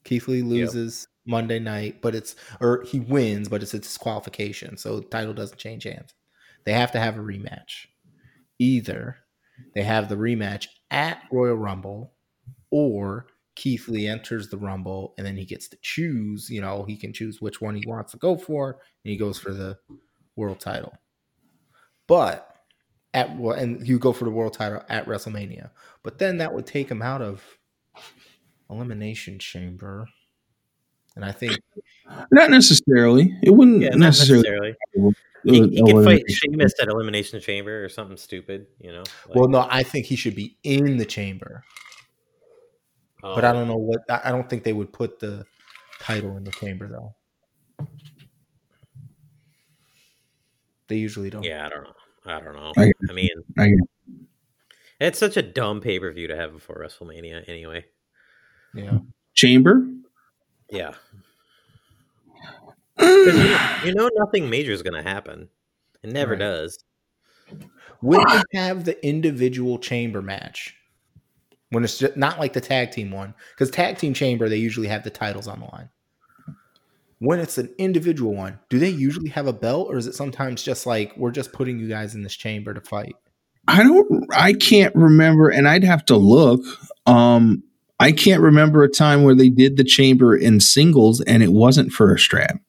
[0.05, 4.77] Keith Lee loses Monday night, but it's, or he wins, but it's a disqualification.
[4.77, 6.15] So the title doesn't change hands.
[6.65, 7.87] They have to have a rematch.
[8.59, 9.19] Either
[9.75, 12.14] they have the rematch at Royal Rumble
[12.75, 16.51] or Keith Lee enters the Rumble and then he gets to choose.
[16.51, 19.39] You know, he can choose which one he wants to go for, and he goes
[19.39, 19.79] for the
[20.35, 20.93] world title.
[22.09, 22.51] But
[23.15, 25.71] at well, and you go for the world title at WrestleMania,
[26.03, 27.45] but then that would take him out of
[28.69, 30.09] Elimination Chamber,
[31.15, 31.57] and I think
[32.33, 33.39] Not necessarily.
[33.41, 34.75] It wouldn't Yeah, necessarily.
[34.95, 35.15] necessarily.
[35.45, 36.25] He, he could fight elimination.
[36.29, 39.05] Sheamus at Elimination Chamber or something stupid, you know.
[39.29, 41.63] Like, well, no, I think he should be in the chamber,
[43.35, 45.45] but I um, don't know what I I don't think they would put the
[46.01, 47.15] title in the chamber though.
[50.89, 51.43] They usually don't.
[51.43, 51.95] Yeah, I don't know.
[52.27, 52.73] I don't know.
[52.77, 53.73] I- I mean, I-
[55.01, 57.45] it's such a dumb pay per view to have before WrestleMania.
[57.49, 57.85] Anyway,
[58.75, 58.99] Yeah.
[59.35, 59.89] Chamber.
[60.71, 60.95] Yeah.
[63.01, 65.49] you, you know nothing major is going to happen.
[66.03, 66.39] It never Right.
[66.41, 66.79] does.
[68.01, 70.77] When they have the individual chamber match,
[71.71, 74.89] when it's just not like the tag team one, because tag team chamber they usually
[74.89, 75.91] have the titles on the line.
[77.19, 80.63] When it's an individual one, do they usually have a belt, or is it sometimes
[80.63, 83.15] just like we're just putting you guys in this chamber to fight?
[83.67, 84.27] I don't.
[84.33, 86.61] I can't remember, and I'd have to look.
[87.07, 87.63] Um,
[87.99, 91.93] I can't remember a time where they did the chamber in singles, and it wasn't
[91.93, 92.61] for a strap.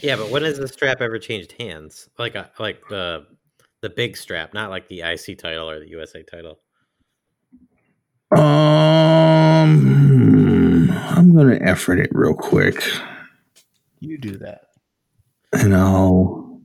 [0.00, 2.08] Yeah, but when has the strap ever changed hands?
[2.18, 3.26] Like a, like the
[3.84, 6.58] the big strap, not like the IC title or the USA title.
[8.34, 8.40] Um,
[10.90, 12.82] I'm gonna effort it real quick,
[14.00, 14.68] You do that.
[15.52, 16.62] and I'll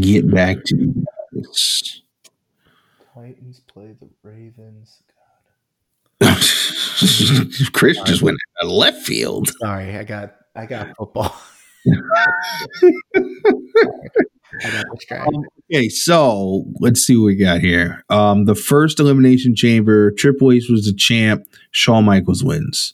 [0.00, 2.02] get back to you guys.
[3.14, 5.00] Titans play the Ravens.
[6.20, 6.42] God,
[7.72, 9.48] Chris just went out of left field.
[9.60, 11.34] Sorry, I got I got football.
[14.64, 15.40] I got distracted.
[15.72, 18.04] Okay, so let's see what we got here.
[18.10, 21.46] Um, the first elimination chamber, Triple H was the champ.
[21.70, 22.92] Shawn Michaels wins.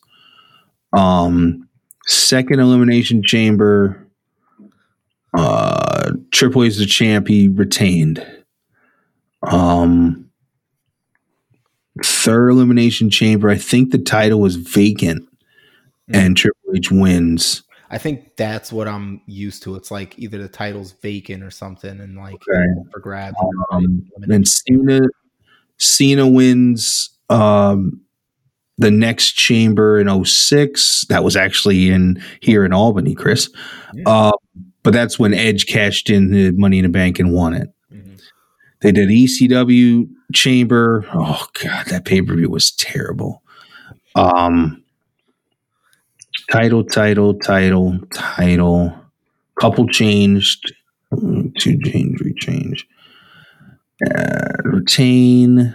[0.92, 1.68] Um,
[2.06, 4.06] second elimination chamber,
[5.36, 7.26] uh, Triple H is the champ.
[7.26, 8.24] He retained.
[9.42, 10.30] Um,
[12.04, 15.28] third elimination chamber, I think the title was vacant,
[16.08, 17.64] and Triple H wins.
[17.90, 19.74] I think that's what I'm used to.
[19.74, 22.64] It's like either the title's vacant or something, and like Okay.
[22.92, 23.36] for grabs.
[23.72, 25.00] Um, then Cena
[25.78, 28.00] Cena wins um,
[28.78, 31.06] the next chamber in 06.
[31.08, 33.48] That was actually in here in Albany, Chris.
[33.94, 34.04] Yeah.
[34.06, 34.32] Uh,
[34.82, 37.68] but that's when Edge cashed in the Money in the Bank and won it.
[37.92, 38.20] Mhm.
[38.80, 41.04] They did ECW chamber.
[41.14, 43.42] Oh god, that pay per view was terrible.
[44.14, 44.82] Um,
[46.50, 48.94] title, title, title, title.
[49.60, 50.72] Couple changed.
[51.10, 52.82] Two change, rechange.
[54.06, 55.74] Uh, retain.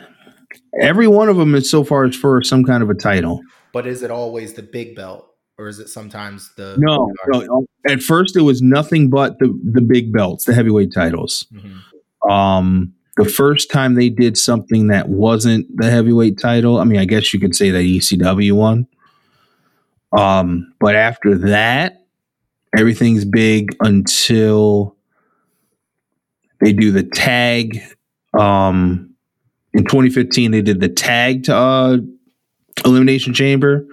[0.80, 3.42] Every one of them is so far is for some kind of a title.
[3.74, 7.66] But is it always the big belt, or is it sometimes the No, no.
[7.88, 11.46] At first, it was nothing but the the big belts, the heavyweight titles.
[11.54, 12.32] Mhm.
[12.32, 17.06] Um, the first time they did something that wasn't the heavyweight title, I mean, I
[17.06, 18.88] guess you could say that ECW one.
[20.18, 22.06] Um, but after that,
[22.78, 24.96] everything's big until
[26.62, 27.82] they do the tag.
[28.38, 29.14] Um,
[29.74, 31.98] in 2015, they did the tag to uh,
[32.86, 33.86] Elimination Chamber,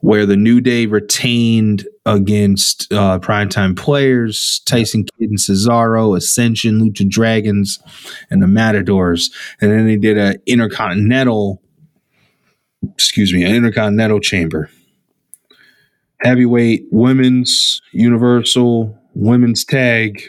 [0.00, 7.08] where the New Day retained against uh, primetime players Tyson Kidd and Cesaro, Ascension, Lucha
[7.08, 7.80] Dragons,
[8.30, 9.30] and the Matadors.
[9.60, 11.60] And then they did an intercontinental,
[12.94, 14.70] excuse me, an intercontinental chamber.
[16.22, 20.22] Heavyweight, women's, universal, women's tag,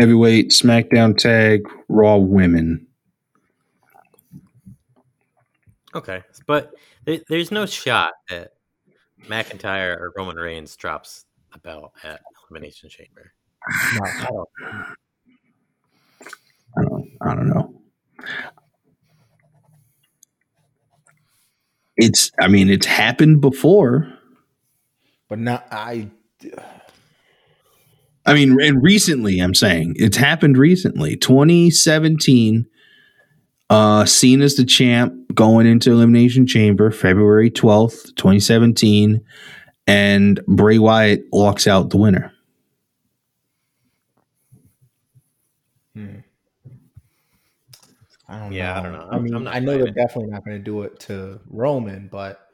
[0.00, 2.86] heavyweight, SmackDown tag, Raw women.
[5.94, 6.72] Okay, but
[7.28, 8.52] there's no shot that
[9.26, 13.32] McIntyre or Roman Reigns drops the belt at Elimination Chamber.
[13.94, 14.48] No, I don't-
[16.74, 17.82] I don't, I don't know.
[21.98, 24.11] It's, I mean, it's happened before.
[25.32, 26.10] But not I.
[28.26, 31.16] I mean, and recently, I'm saying it's happened recently.
[31.16, 32.66] 2017,
[33.70, 39.22] uh, Cena's the champ going into Elimination Chamber, February 12th, 2017,
[39.86, 42.30] and Bray Wyatt walks out the winner.
[45.94, 46.16] Hmm.
[48.28, 48.74] I don't Yeah, know.
[48.74, 49.08] I don't know.
[49.10, 49.94] I mean, I'm I know they're it.
[49.94, 52.48] definitely not going to do it to Roman, but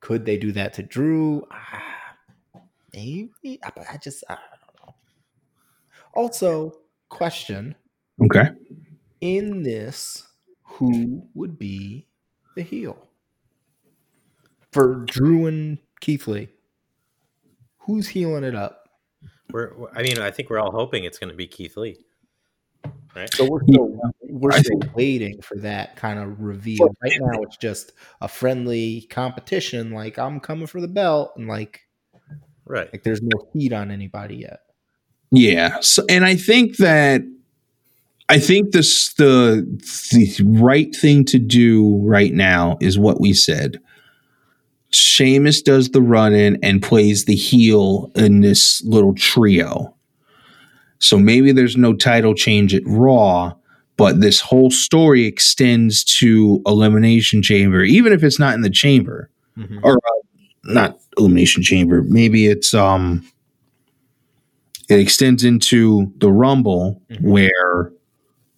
[0.00, 1.46] could they do that to Drew?
[1.50, 1.97] Ah,
[2.94, 3.58] maybe.
[3.64, 4.94] I, I just I don't know.
[6.14, 6.72] Also,
[7.08, 7.74] question
[8.24, 8.50] Okay.
[9.20, 10.26] in this:
[10.64, 12.06] Who would be
[12.56, 12.98] the heel
[14.72, 16.48] for Drew and Keith Lee?
[17.80, 18.88] Who's healing it up?
[19.50, 21.96] We're, we're- I mean, I think we're all hoping it's going to be Keith Lee,
[23.16, 23.32] right?
[23.32, 26.94] So we're still we're still waiting for that kind of reveal.
[27.02, 29.90] Right now, it's just a friendly competition.
[29.92, 31.80] Like I'm coming for the belt, and like
[32.68, 32.92] Right.
[32.92, 34.60] like there's no heat on anybody yet.
[35.30, 35.80] Yeah.
[35.80, 37.22] So, and I think that
[38.28, 39.66] I think this the
[40.12, 43.80] the right thing to do right now is what we said.
[44.90, 49.94] Sheamus does the run in and plays the heel in this little trio.
[50.98, 53.52] So maybe there's no title change at Raw,
[53.96, 59.30] but this whole story extends to Elimination Chamber, even if it's not in the chamber
[59.82, 60.18] or uh,
[60.68, 63.24] not elimination chamber maybe it's um
[64.88, 67.20] it extends into the rumble Mhm.
[67.22, 67.92] where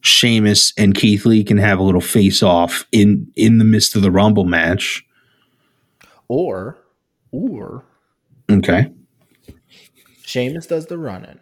[0.02, 4.02] Sheamus and Keith Lee can have a little face off in in the midst of
[4.02, 5.04] the rumble match
[6.28, 6.78] Or
[7.32, 7.84] or
[8.50, 8.90] okay
[10.24, 11.40] Sheamus does the running,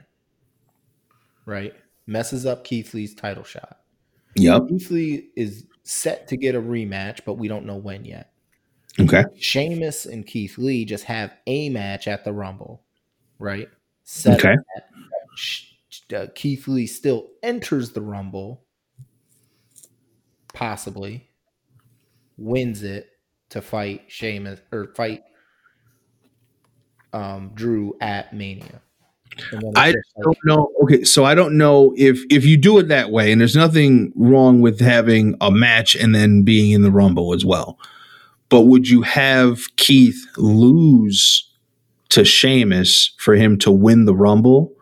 [1.45, 1.75] right?
[2.07, 3.81] Messes up Keith Lee's title shot.
[4.35, 8.33] yep Keith Lee is set to get a rematch, but we don't know when yet.
[9.01, 12.83] Okay Sheamus and Keith Lee just have a match at the Rumble,
[13.39, 13.69] right?
[14.05, 14.57] Set Okay.
[16.15, 18.65] uh, Keith Lee still enters the Rumble,
[20.55, 21.29] possibly
[22.37, 23.11] wins it
[23.51, 25.23] to fight Sheamus or fight
[27.13, 28.81] um, Drew at Mania.
[29.53, 29.79] And then it's
[30.17, 33.31] I don't know okay so I don't know if if you do it that way
[33.31, 37.45] and there's nothing wrong with having a match and then being in the rumble as
[37.45, 37.79] well
[38.49, 41.49] but would you have Keith lose
[42.11, 44.73] to Sheamus for him to win the Rumble?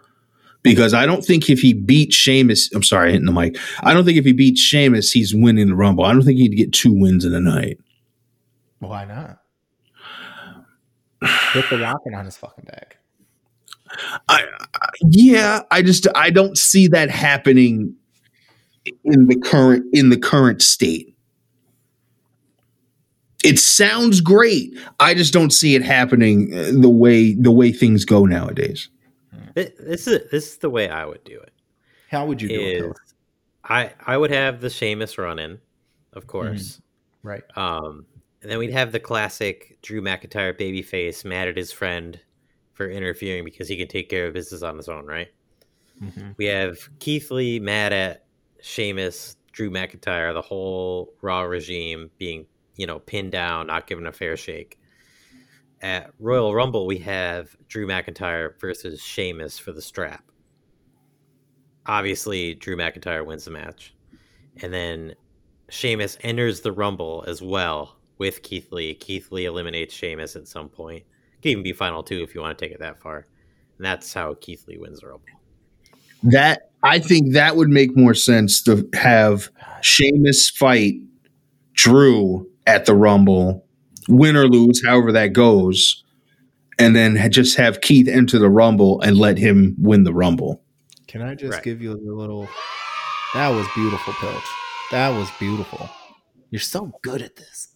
[0.62, 3.56] Because I don't think if he beat Sheamus, I'm sorry, hitting the mic.
[3.80, 6.04] I don't think if he beats Sheamus, he's winning the Rumble.
[6.04, 7.78] I don't think he'd get two wins in a night.
[8.80, 9.38] Why not?
[11.52, 12.98] Put the rocket on his fucking back.
[14.28, 14.44] I,
[14.74, 17.94] I yeah, I just I don't see that happening
[19.04, 21.15] in the current in the current state.
[23.46, 24.76] It sounds great.
[25.00, 28.88] I just don't see it happening uh, the way the way things go nowadays.
[29.54, 31.52] Thi- This is this is the way I would do it.
[32.10, 32.60] How would you do it?
[32.76, 32.94] Is Bill?
[33.64, 35.58] I I would have the Sheamus run in,
[36.12, 36.80] of course.
[37.22, 37.42] Right.
[37.56, 38.06] Um,
[38.42, 42.20] and then we'd have the classic Drew McIntyre babyface mad at his friend
[42.74, 45.28] for interfering because he can take care of business on his own, right?
[46.02, 46.34] Mhm.
[46.36, 48.24] We have Keith Lee mad at
[48.60, 52.46] Sheamus, Drew McIntyre, the whole Raw regime being,
[52.76, 54.78] you know, pinned down, not given a fair shake.
[55.82, 60.24] At Royal Rumble, we have Drew McIntyre versus Sheamus for the strap.
[61.86, 63.94] Obviously, Drew McIntyre wins the match.
[64.62, 65.14] And then
[65.68, 68.94] Sheamus enters the Rumble as well with Keith Lee.
[68.94, 71.04] Keith Lee eliminates Sheamus at some point.
[71.04, 73.26] It Could even be final two if you want to take it that far.
[73.76, 75.26] And that's how Keith Lee wins the Rumble.
[76.22, 79.50] That I think that would make more sense to have
[79.82, 80.94] Sheamus fight
[81.74, 83.64] Drew at the Rumble,
[84.08, 86.02] win or lose, however that goes,
[86.78, 90.62] and then just have Keith enter the Rumble and let him win the Rumble.
[91.06, 91.62] Can I just Right.
[91.62, 92.48] give you a little?
[93.34, 94.44] That was beautiful, Pilch.
[94.90, 95.88] That was beautiful.
[96.50, 97.68] You're so good at this.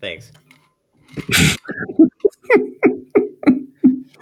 [0.00, 0.32] Thanks.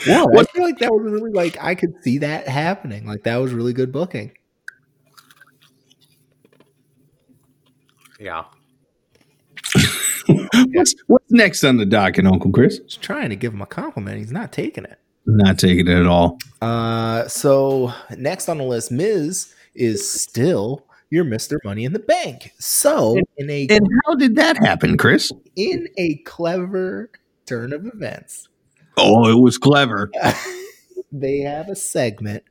[0.07, 3.07] Yeah, I feel like that was really like I could see that happening.
[3.07, 4.33] Like that was really good booking.
[8.21, 8.45] Yeah.
[10.73, 12.79] what's what's next on the docket, Uncle Chris?
[12.81, 14.19] Just trying to give him a compliment.
[14.19, 14.99] He's not taking it.
[15.27, 16.39] Not taking it at all.
[16.61, 22.53] Uh, so next on the list, Miz is still your Mister Money in the Bank.
[22.59, 25.31] So in a And how did that happen, Chris?
[25.57, 27.11] in a clever
[27.47, 28.49] turn of events,
[28.97, 30.11] Oh, it was clever.
[31.13, 32.45] they have a segment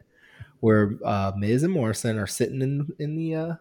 [0.61, 3.53] where uh, Miz and Morrison are sitting in in the uh,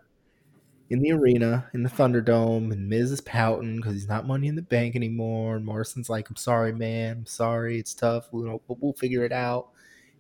[0.93, 4.57] in the arena in the Thunderdome, and Miz is pouting because he's not Money in
[4.57, 5.57] the Bank anymore.
[5.57, 7.17] And Morrison's like, "I'm sorry, man.
[7.21, 7.79] I'm sorry.
[7.79, 8.29] It's tough.
[8.31, 9.69] You know, but we'll figure it out."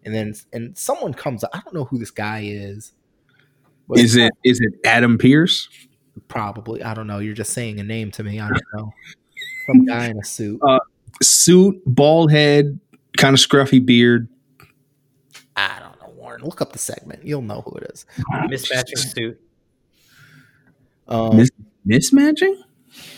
[0.04, 1.44] And then and someone comes.
[1.44, 2.92] I don't know who this guy is.
[3.86, 5.68] But Is it is it Adam Pearce?
[6.28, 6.82] probably?
[6.82, 7.18] I don't know.
[7.18, 8.40] You're just saying a name to me.
[8.40, 8.92] I don't know.
[9.66, 10.58] Some guy in a suit.
[10.66, 10.80] Uh,
[11.22, 12.80] suit, bald head,
[13.18, 14.26] kind of scruffy beard.
[15.54, 16.42] I don't know, Warren.
[16.42, 17.26] Look up the segment.
[17.26, 18.06] You'll know who it is.
[18.48, 19.40] Mismatching suit.
[21.08, 21.50] Um, Mis-
[21.86, 22.56] mismatching?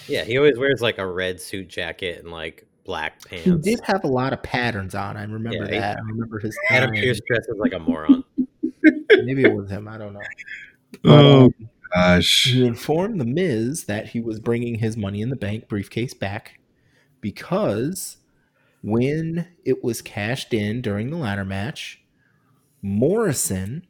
[0.09, 3.47] Yeah, he always wears like a red suit jacket and like black pants.
[3.47, 5.17] he did have a lot of patterns on.
[5.17, 5.97] I remember Yeah, he- that.
[5.99, 6.57] I remember his.
[6.71, 7.01] Adam tie.
[7.01, 8.25] Pearce dresses like a moron.
[9.25, 9.89] Maybe it was him.
[9.89, 10.21] I don't know.
[11.05, 11.55] Oh Um,
[11.95, 12.45] gosh.
[12.45, 16.61] he informed the Miz that he was bringing his Money in the Bank briefcase back
[17.21, 18.19] because
[18.83, 22.03] when it was cashed in during the ladder match,
[22.83, 23.87] Morrison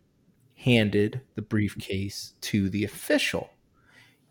[0.58, 3.50] handed the briefcase to the official.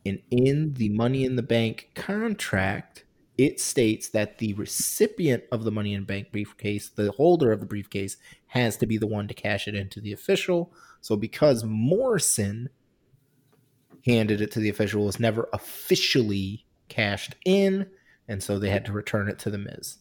[0.06, 3.06] And in the Money in the Bank contract,
[3.38, 7.66] it states that the recipient of the Money in Bank briefcase, the holder of the
[7.66, 10.72] briefcase, has to be the one to cash it into the official.
[11.01, 12.70] So because Morrison
[14.06, 17.88] handed it to the official, it was never officially cashed in,
[18.28, 19.97] and so they had to return it to the Miz.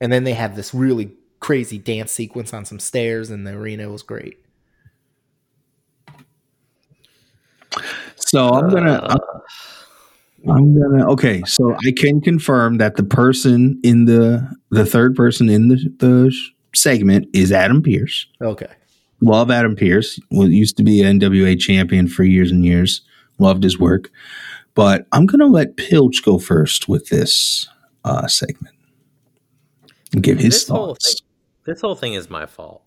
[0.00, 3.88] And then they have this really crazy dance sequence on some stairs in the arena.
[3.88, 4.45] Was great.
[8.16, 9.18] So I'm gonna I'm,
[10.50, 11.42] I'm gonna okay.
[11.46, 16.36] So I can confirm that the person in the the third person in the the
[16.74, 18.26] segment is Adam Pearce.
[18.40, 18.68] Okay.
[19.22, 20.20] Love Adam Pearce.
[20.30, 23.00] Well, used to be an NWA champion for years and years.
[23.38, 24.10] Loved his work.
[24.74, 27.68] But I'm gonna let Pilch go first with this
[28.04, 28.74] uh, segment.
[30.12, 31.20] And give his This whole thoughts.
[31.20, 31.26] thing,
[31.64, 32.82] this whole thing is my fault,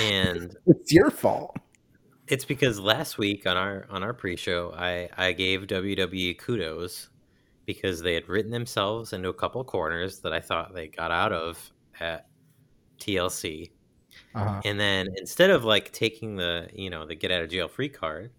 [0.00, 1.56] and It's your fault.
[2.32, 7.10] It's because last week on our on our pre-show, I I gave WWE kudos
[7.66, 11.32] because they had written themselves into a couple corners that I thought they got out
[11.32, 11.70] of
[12.00, 12.26] at
[12.98, 13.70] TLC.
[14.34, 14.62] Uh-huh.
[14.64, 17.90] And then instead of like taking the, you know, the get out of jail free
[17.90, 18.32] card,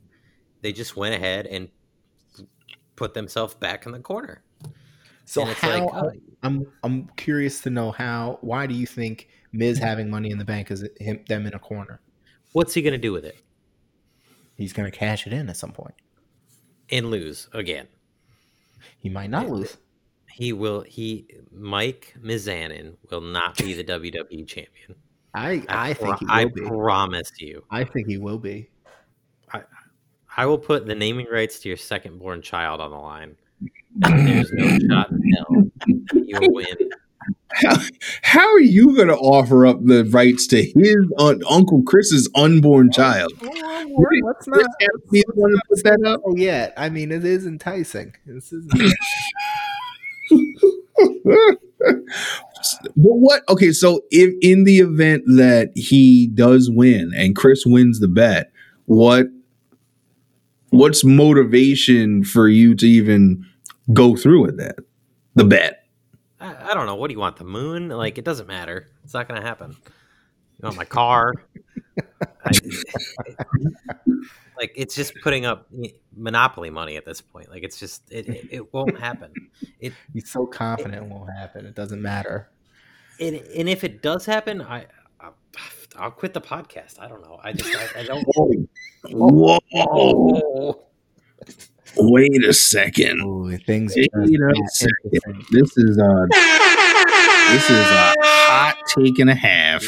[0.62, 1.70] they just went ahead and
[2.96, 4.44] put themselves back in the corner.
[5.26, 9.30] So it's how like, oh, I'm I'm curious to know how why do you think
[9.52, 12.02] Miz having money in the bank is him them in a corner?
[12.54, 13.36] what's he going to do with it?
[14.58, 15.74] He's gonna cash it in at some.
[16.92, 17.88] And lose again.
[19.00, 19.54] He might not Yeah.
[19.54, 19.78] lose.
[20.32, 24.96] He will he Mike Mizanin will not be the WWE champion.
[25.34, 26.62] I I think he pro- I be.
[26.62, 27.64] promise you.
[27.72, 28.70] I think he will be.
[29.52, 29.62] I
[30.38, 33.36] I will put the naming rights to your second born child on the line.
[33.96, 35.72] There's no shot in hell
[36.14, 36.68] you will win.
[37.54, 37.78] How,
[38.22, 42.90] how are you going to offer up the rights to his un- Uncle Chris's unborn
[42.90, 43.34] oh, child?
[43.42, 44.66] Oh, oh, oh let's not
[45.36, 46.22] one to put that up.
[46.26, 46.74] oh yet.
[46.78, 48.16] I mean, it is enticing.
[48.26, 48.66] This is
[52.96, 53.44] But what?
[53.50, 58.52] Okay, so if in the event that he does win and Chris wins the bet,
[58.86, 59.28] what?
[60.70, 63.46] What's motivation for you to even
[63.94, 64.78] go through with that?
[65.36, 65.83] The bet.
[66.44, 66.96] I, I don't know.
[66.96, 67.38] What do you want?
[67.38, 67.88] The moon?
[67.88, 68.90] Like it doesn't matter.
[69.04, 69.76] It's not going to happen.
[69.82, 71.34] You want my car?
[72.46, 72.52] I,
[74.58, 75.70] like it's just putting up
[76.16, 77.50] monopoly money at this point.
[77.50, 79.32] Like it's just it, it, it won't happen.
[79.80, 81.66] It he's so confident it won't happen.
[81.66, 82.50] It doesn't matter.
[83.20, 84.86] and, and if it does happen, I.
[85.20, 85.36] I'll,
[85.96, 87.00] I'll quit the podcast.
[87.00, 87.40] I don't know.
[87.42, 88.26] I just I, I don't.
[89.10, 89.60] Whoa!
[89.74, 90.84] Oh.
[91.98, 93.22] Wait a second.
[93.22, 95.46] Ooh, things Wait just a second.
[95.52, 96.28] This is a
[97.52, 99.84] this is a hot take and a half.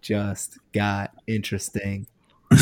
[0.00, 2.06] just got interesting.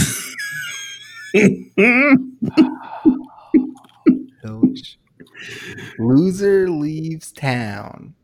[4.43, 4.99] Coach.
[5.99, 8.15] Loser leaves town.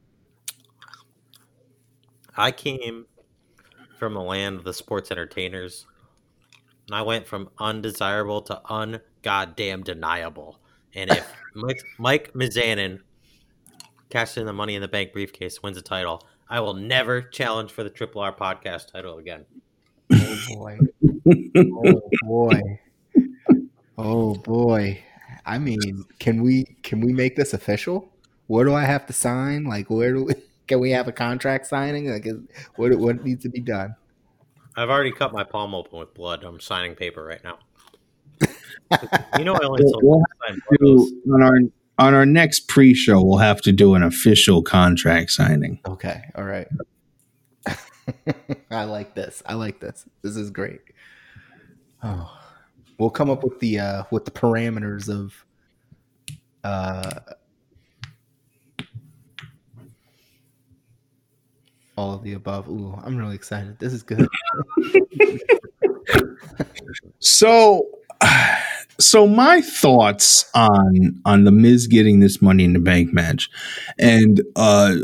[2.37, 3.07] I came
[3.99, 5.87] from the land of the sports entertainers,
[6.87, 8.61] and I went from undesirable to
[9.27, 10.59] ungoddamn deniable.
[10.95, 13.01] And if Mike, Mike Mizanin
[14.09, 17.73] cashes in the Money in the Bank briefcase, wins the title, I will never challenge
[17.73, 19.45] for the Triple R podcast title again.
[20.13, 20.79] Oh boy.
[21.57, 22.81] oh boy.
[23.99, 25.03] Oh boy.
[25.45, 28.13] I mean, can we can we make this official?
[28.47, 29.65] Where do I have to sign?
[29.65, 30.35] Like where do we
[30.69, 32.11] can we have a contract signing?
[32.11, 32.37] Like is,
[32.77, 33.97] what what needs to be done?
[34.77, 36.45] I've already cut my palm open with blood.
[36.45, 37.59] I'm signing paper right now.
[39.39, 41.11] You know, I only We'll- sold we'll signed photos.
[41.11, 41.59] do- on our
[41.99, 45.81] on our next pre-show, we'll have to do an official contract signing.
[45.87, 46.69] Okay, all right.
[48.71, 49.43] I like this.
[49.47, 50.05] I like this.
[50.23, 50.81] This is great.
[52.03, 52.31] Oh,
[52.99, 55.33] we'll come up with the uh, with the parameters of
[56.65, 57.21] uh,
[61.97, 62.69] all of the above.
[62.69, 63.79] Ooh, I'm really excited.
[63.79, 64.29] This is good.
[67.19, 67.83] So,
[68.99, 73.51] so my thoughts on on the Miz getting this Money in the Bank match,
[73.99, 74.97] and uh,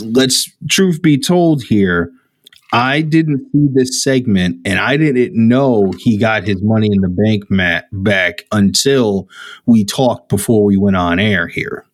[0.00, 2.10] let's truth be told here,
[2.72, 7.08] I didn't see this segment, and I didn't know he got his Money in the
[7.08, 9.28] Bank mat back until
[9.66, 11.84] we talked before we went on air here.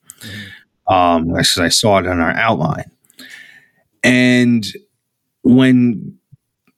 [0.88, 2.90] Um, as I saw it on our outline,
[4.02, 4.66] and
[5.42, 6.18] when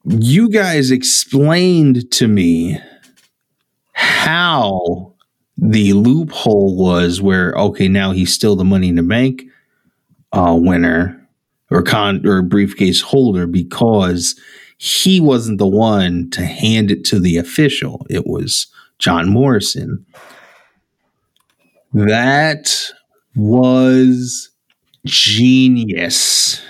[0.05, 2.79] you guys explained to me
[4.03, 5.15] how
[5.57, 9.45] the loophole was where okay now he's still the money in the bank
[10.33, 11.25] uh, winner
[11.71, 14.35] or con or briefcase holder because
[14.79, 18.05] he wasn't the one to hand it to the official.
[18.11, 18.67] It was
[18.99, 20.05] john morrison.
[21.93, 22.91] That
[23.37, 24.51] was
[25.05, 26.61] genius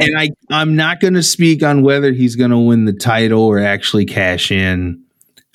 [0.00, 3.42] and I I'm not going to speak on whether he's going to win the title
[3.42, 5.02] or actually cash in.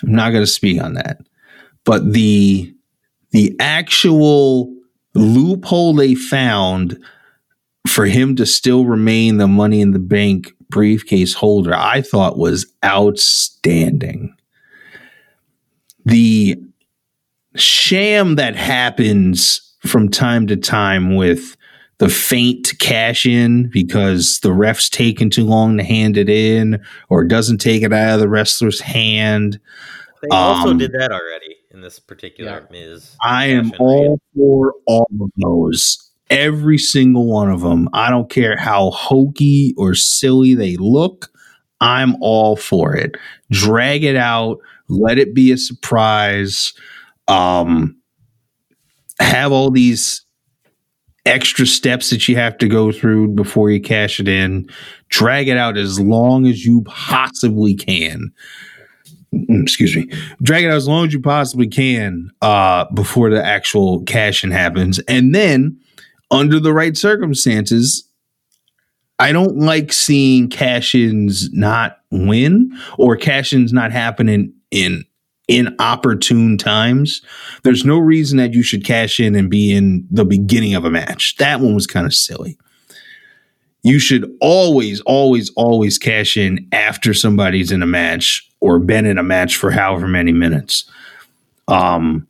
[0.04, 1.18] I'm not going to speak on that.
[1.84, 2.74] But the
[3.32, 4.74] the actual
[5.16, 6.98] loophole they found
[7.88, 12.66] for him to still remain the money in the bank briefcase holder, I thought was
[12.84, 14.36] outstanding.
[16.06, 16.62] The
[17.56, 21.56] sham that happens from time to time with
[21.98, 27.24] the feint cash in because the ref's taking too long to hand it in or
[27.24, 29.60] doesn't take it out of the wrestler's hand.
[30.22, 33.16] They also Um, did that already in this particular Miz.
[33.22, 36.02] I am fashion, all for all of those.
[36.30, 37.88] Every single one of them.
[37.94, 41.30] I don't care how hokey or silly they look.
[41.80, 43.16] I'm all for it.
[43.52, 44.58] Drag it out.
[44.88, 46.74] Let it be a surprise.
[47.28, 47.98] Um,
[49.20, 50.25] have all these
[51.26, 54.70] extra steps that you have to go through before you cash it in.
[55.10, 58.32] Drag it out as long as you possibly can.
[59.34, 60.10] Mm, Excuse me.
[60.42, 65.00] Drag it out as long as you possibly can uh, before the actual cashing happens.
[65.08, 65.80] And then,
[66.32, 68.08] under the right circumstances,
[69.20, 75.06] I don't like seeing cash ins not win or cash ins not happening in
[75.48, 77.22] inopportune times.
[77.64, 80.90] There's no reason that you should cash in and be in the beginning of a
[80.90, 81.36] match.
[81.38, 82.58] That one was kind of silly.
[83.84, 89.20] You should always, always, always cash in after somebody's in a match or been in
[89.20, 90.90] a match for however many minutes.
[91.68, 92.28] Um,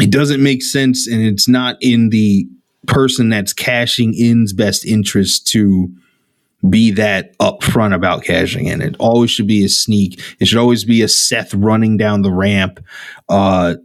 [0.00, 2.48] it doesn't make sense, and it's not in the
[2.86, 5.92] person that's cashing in's best interest to
[6.68, 8.82] be that upfront about cashing in.
[8.82, 10.20] It always should be a sneak.
[10.40, 12.84] It should always be a Seth running down the ramp
[13.28, 13.76] uh,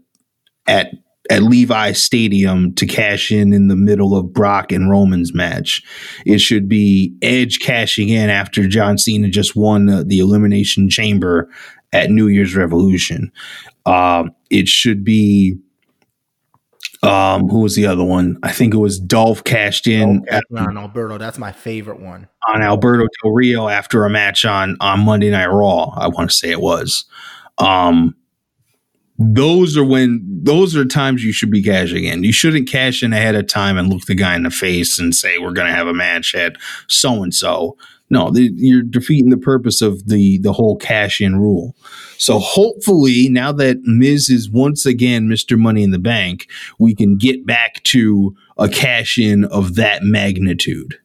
[0.67, 0.91] at
[1.29, 5.81] at Levi Stadium to cash in in the middle of Brock and Roman's match.
[6.25, 11.49] It should be Edge cashing in after John Cena just won the, the Elimination Chamber
[11.93, 13.31] at New Year's Revolution.
[13.85, 15.57] Um, it should be.
[17.05, 18.37] Um, who was the other one?
[18.43, 22.27] I think it was Dolph cashed in Okay, on Alberto, that's my favorite one.
[22.47, 25.93] on Alberto Del Rio after a match on on Monday Night Raw.
[25.95, 27.05] I want to say it was.
[27.57, 28.15] Um,
[29.17, 32.23] those are when those are times you should be cashing in.
[32.23, 35.15] You shouldn't cash in ahead of time and look the guy in the face and
[35.15, 37.77] say we're going to have a match at so and so.
[38.09, 41.75] No, the, you're defeating the purpose of the the whole cash in rule.
[42.17, 45.57] So hopefully, now that Miz is once again Mr.
[45.57, 46.47] Money in the Bank,
[46.77, 50.99] we can get back to a cash in of that magnitude.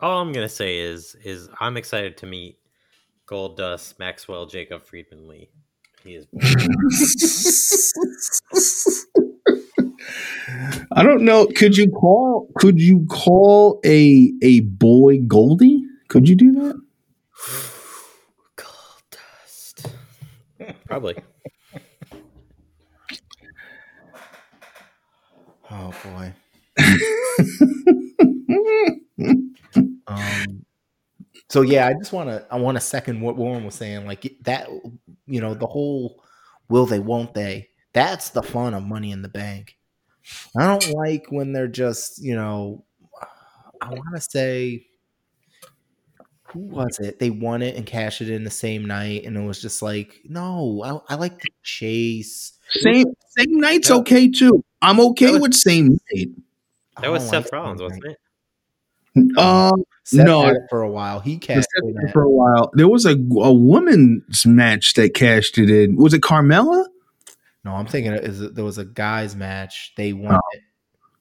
[0.00, 2.58] All I'm gonna say is is I'm excited to meet
[3.24, 5.48] Gold Dust Maxwell Jacob Friedman Lee.
[6.04, 6.26] He is
[11.00, 11.46] I don't know.
[11.46, 12.50] Could you call?
[12.56, 15.82] Could you call a a boy Goldie?
[16.08, 16.78] Could you do that?
[18.56, 19.86] Gold Dust.
[20.86, 21.16] Probably.
[25.72, 26.32] Oh boy.
[30.08, 30.64] um,
[31.48, 34.04] so yeah, I just want to I want to second what Warren was saying.
[34.04, 34.68] Like that,
[35.26, 36.20] you know, the whole
[36.68, 37.68] will they, won't they?
[37.92, 39.76] That's the fun of Money in the Bank.
[40.56, 42.84] I don't like when they're just, you know,
[43.80, 44.86] I want to say,
[46.44, 47.18] who was it?
[47.18, 50.20] They won it and cashed it in the same night, and it was just like,
[50.24, 52.52] no, I, I like the chase.
[52.70, 53.06] Same
[53.38, 53.96] same night's Yeah.
[53.96, 54.64] okay too.
[54.82, 56.28] I'm okay was- with same night.
[57.00, 58.18] That was Seth like Rollins, wasn't it?
[59.38, 60.42] Um, Seth No.
[60.42, 61.20] had it for a while.
[61.20, 65.56] He cashed except in for a while, there was a a woman's match that cashed
[65.58, 65.96] it in.
[65.96, 66.84] Was it Carmella?
[67.64, 69.92] No, I'm thinking it is there was a guys match.
[69.96, 70.62] They won it.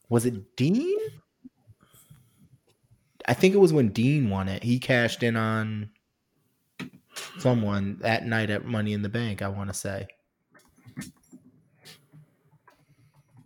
[0.10, 0.98] Was it Dean?
[3.28, 4.64] I think it was when Dean won it.
[4.64, 5.90] He cashed in on
[7.38, 9.42] someone that night at Money in the Bank.
[9.42, 10.08] I want to say.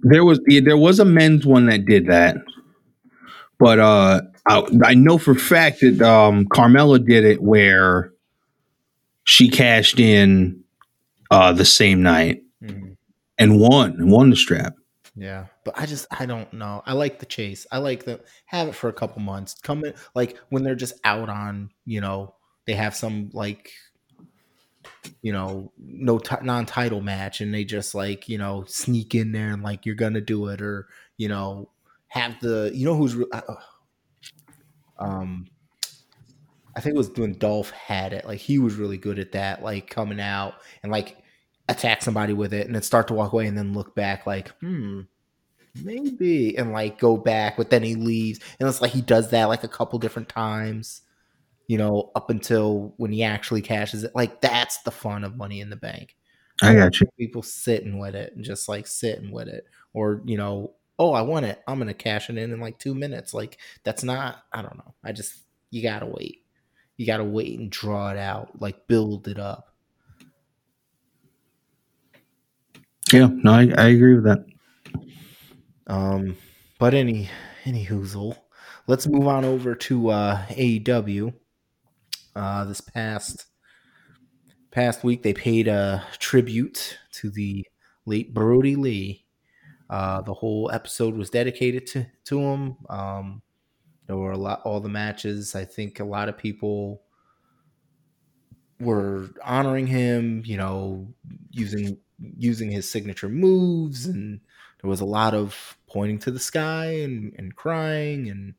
[0.01, 2.37] There was yeah, there was a men's one that did that,
[3.57, 8.11] but uh, I, I know for fact that um, Carmella did it where
[9.23, 10.61] she cashed in
[11.31, 12.41] uh, the same night
[13.43, 14.75] and won and won the strap.
[15.15, 16.81] Yeah, but I just I don't know.
[16.85, 17.67] I like the chase.
[17.71, 19.55] I like the have it for a couple months.
[19.61, 22.35] Come in like when they're just out on you know
[22.65, 23.71] they have some like
[25.21, 29.49] you know no ti non-title match and they just like you know sneak in there
[29.49, 30.87] and like you're gonna do it or
[31.17, 31.69] you know
[32.07, 33.41] have the you know who's re- uh,
[34.97, 35.47] um
[36.75, 39.61] I think it was when Dolph had it like he was really good at that
[39.61, 41.22] like coming out and like
[41.69, 44.49] attack somebody with it and then start to walk away and then look back like
[44.59, 45.01] hmm
[45.81, 48.39] maybe and like go back but then he leaves.
[48.59, 51.01] And it's like he does that like a couple different times
[51.67, 54.11] you know up until when he actually cashes it.
[54.15, 56.15] Like that's the fun of money in the bank.
[56.61, 57.07] I got you.
[57.17, 59.65] people sitting with it and just like sitting with it.
[59.93, 61.61] Or you know oh i want it.
[61.67, 63.33] I'm gonna cash it in in like two minutes.
[63.33, 64.93] Like that's not i don't know.
[65.03, 65.33] I just
[65.71, 66.43] you gotta wait.
[66.97, 68.61] You gotta wait and draw it out.
[68.61, 69.72] Like build it up
[73.13, 74.45] Yeah, no, I, I agree with that.
[75.87, 76.37] Um,
[76.79, 77.29] but any
[77.65, 78.37] any hoozle,
[78.87, 81.33] let's move on over to uh, AEW.
[82.35, 83.45] Uh, this past
[84.71, 87.65] past week, they paid a tribute to the
[88.05, 89.25] late Brodie Lee.
[89.89, 92.77] Uh, the whole episode was dedicated to to him.
[92.89, 93.41] Um,
[94.07, 95.55] there were a lot, all the matches.
[95.55, 97.03] I think a lot of people
[98.79, 100.43] were honoring him.
[100.45, 101.13] You know,
[101.51, 101.97] using
[102.37, 104.39] using his signature moves and
[104.81, 108.53] there was a lot of pointing to the sky and, and crying and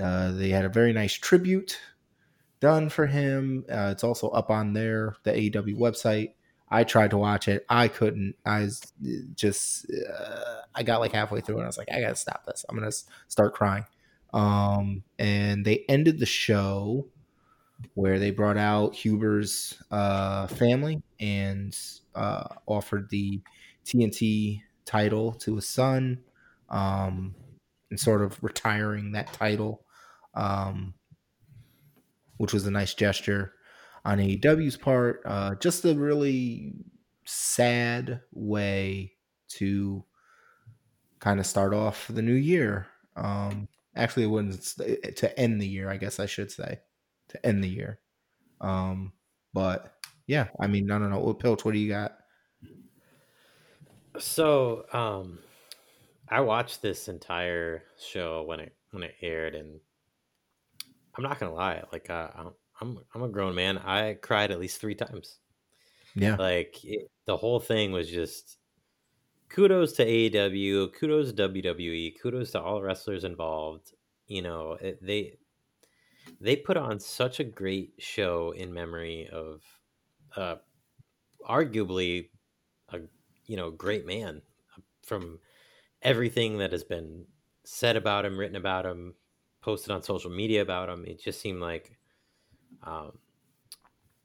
[0.00, 1.78] uh, they had a very nice tribute
[2.60, 3.64] done for him.
[3.70, 6.32] Uh, it's also up on there the aew website.
[6.70, 7.66] I tried to watch it.
[7.68, 8.36] I couldn't.
[8.46, 8.68] I
[9.34, 12.64] just uh, i got like halfway through and i was like i gotta stop this.
[12.68, 12.92] I'm gonna
[13.28, 13.84] start crying.
[14.32, 17.06] Um, and they ended the show
[17.94, 21.78] where they brought out huber's uh, family and
[22.14, 23.40] uh, offered the
[23.86, 26.18] tnt title to his son
[26.68, 27.34] um,
[27.90, 29.84] and sort of retiring that title,
[30.34, 30.94] um,
[32.36, 33.52] which was a nice gesture
[34.04, 35.22] on AEW's part.
[35.24, 36.74] Uh, just a really
[37.24, 39.12] sad way
[39.48, 40.04] to
[41.20, 42.88] kind of start off the new year.
[43.16, 45.90] Um, Actually, it wasn't to end the year.
[45.90, 46.80] I guess I should say
[47.28, 47.98] to end the year.
[48.60, 49.12] Um,
[49.52, 49.94] but
[50.26, 51.18] yeah, I mean, no, no, no.
[51.20, 51.64] What Pilch?
[51.64, 52.18] What do you got?
[54.18, 55.38] So, um,
[56.28, 59.80] I watched this entire show when it when it aired, and
[61.14, 62.30] I'm not gonna lie, like uh,
[62.80, 63.78] I'm I'm a grown man.
[63.78, 65.40] I cried at least three times.
[66.14, 68.58] Yeah, Like it, the whole thing was just
[69.48, 73.94] kudos to AEW, kudos to WWE, kudos to all wrestlers involved.
[74.26, 75.38] You know, it, they
[76.40, 79.62] they put on such a great show in memory of
[80.36, 80.56] uh,
[81.48, 82.28] arguably
[82.90, 83.00] a
[83.46, 84.42] you know great man
[85.04, 85.38] from
[86.02, 87.24] everything that has been
[87.64, 89.14] said about him, written about him,
[89.60, 91.04] posted on social media about him.
[91.06, 91.96] It just seemed like
[92.82, 93.18] um,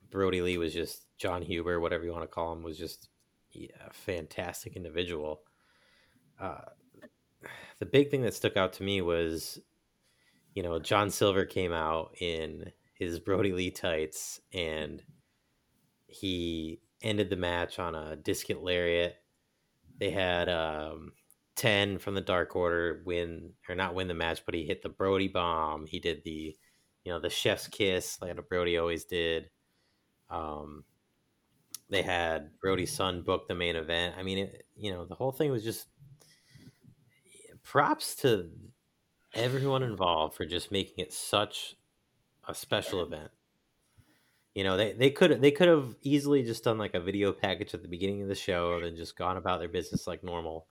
[0.10, 3.10] Brodie Lee was just Jon Huber, whatever you want to call him, was just
[3.52, 5.42] yeah, a fantastic individual.
[6.40, 6.62] Uh,
[7.80, 9.60] the big thing that stuck out to me was,
[10.54, 15.04] you know, John Silver came out in his Brodie Lee tights and
[16.20, 19.16] he ended the match on a discus lariat.
[20.00, 21.14] They had um,
[21.56, 24.90] 10 from the Dark Order win, or not win the match, but he hit the
[24.90, 25.86] Brodie bomb.
[25.86, 26.56] He did the,
[27.04, 29.50] you know, the chef's kiss, like Brodie always did.
[30.30, 30.84] Um,
[31.90, 34.16] they had Brodie's son book the main event.
[34.18, 35.88] I mean, it, you know, the whole thing was just
[37.64, 38.50] props to
[39.34, 41.76] everyone involved for just making it such
[42.48, 43.32] a special event.
[44.58, 47.76] You know, they, they could they could have easily just done like a video package
[47.76, 50.66] at the beginning of the show and then just gone about their business like normal.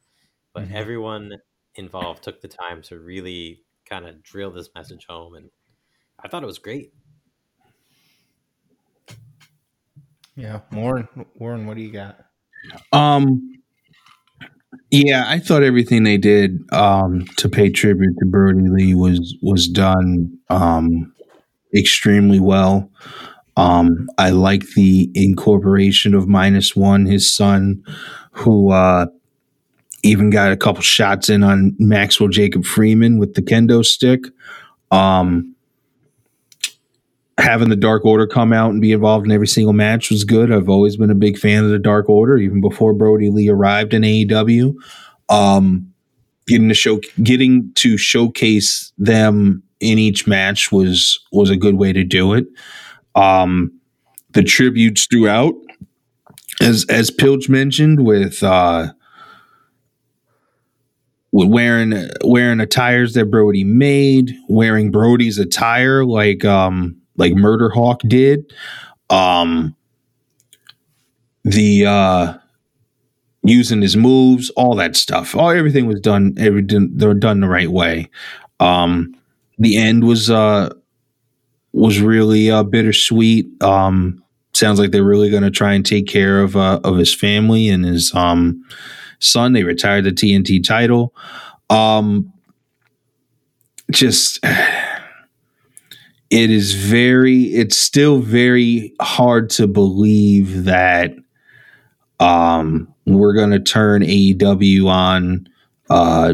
[0.52, 0.74] But Mhm.
[0.74, 1.32] everyone
[1.76, 5.50] involved took the time to really kind of drill this message home and
[6.18, 6.94] I thought it was great.
[10.34, 10.62] yeah.
[10.72, 11.06] Warren,
[11.36, 12.18] Warren, what do you got?
[12.92, 13.52] Um,
[14.90, 19.68] yeah, I thought everything they did um, to pay tribute to Brodie Lee was was
[19.68, 21.14] done um,
[21.72, 22.90] extremely well.
[23.56, 27.82] Um, I like the incorporation of minus one, his son,
[28.32, 29.06] who uh,
[30.02, 34.24] even got a couple shots in on Maxwell Jacob Friedman with the kendo stick.
[34.90, 35.54] Um,
[37.38, 40.52] having the Dark Order come out and be involved in every single match was good.
[40.52, 43.94] I've always been a big fan of the Dark Order, even before Brodie Lee arrived
[43.94, 44.74] in AEW.
[45.28, 45.92] Um,
[46.46, 51.92] getting to show, getting to showcase them in each match was was a good way
[51.92, 52.46] to do it.
[53.16, 53.72] Um,
[54.32, 55.54] the tributes throughout,
[56.60, 58.88] as as Pilch mentioned, with uh,
[61.36, 68.00] with wearing wearing attires that Brodie made, wearing Brodie's attire like um like Murder Hawk
[68.06, 68.52] did.
[69.10, 69.76] Um
[71.44, 72.34] the uh
[73.42, 75.36] using his moves, all that stuff.
[75.36, 78.10] All everything was done everything they were done the right way.
[78.58, 79.14] Um
[79.58, 80.70] the end was uh
[81.76, 83.62] was really uh bittersweet.
[83.62, 84.22] Um
[84.56, 87.68] sounds like they're really going to try and take care of uh, of his family
[87.68, 88.64] and his um
[89.18, 89.52] son.
[89.52, 91.14] They retired the TNT title.
[91.70, 92.32] Um,
[93.90, 95.20] just it
[96.50, 97.44] is very.
[97.44, 101.14] It's still very hard to believe that
[102.18, 105.46] um we're going to turn AEW on
[105.90, 106.32] uh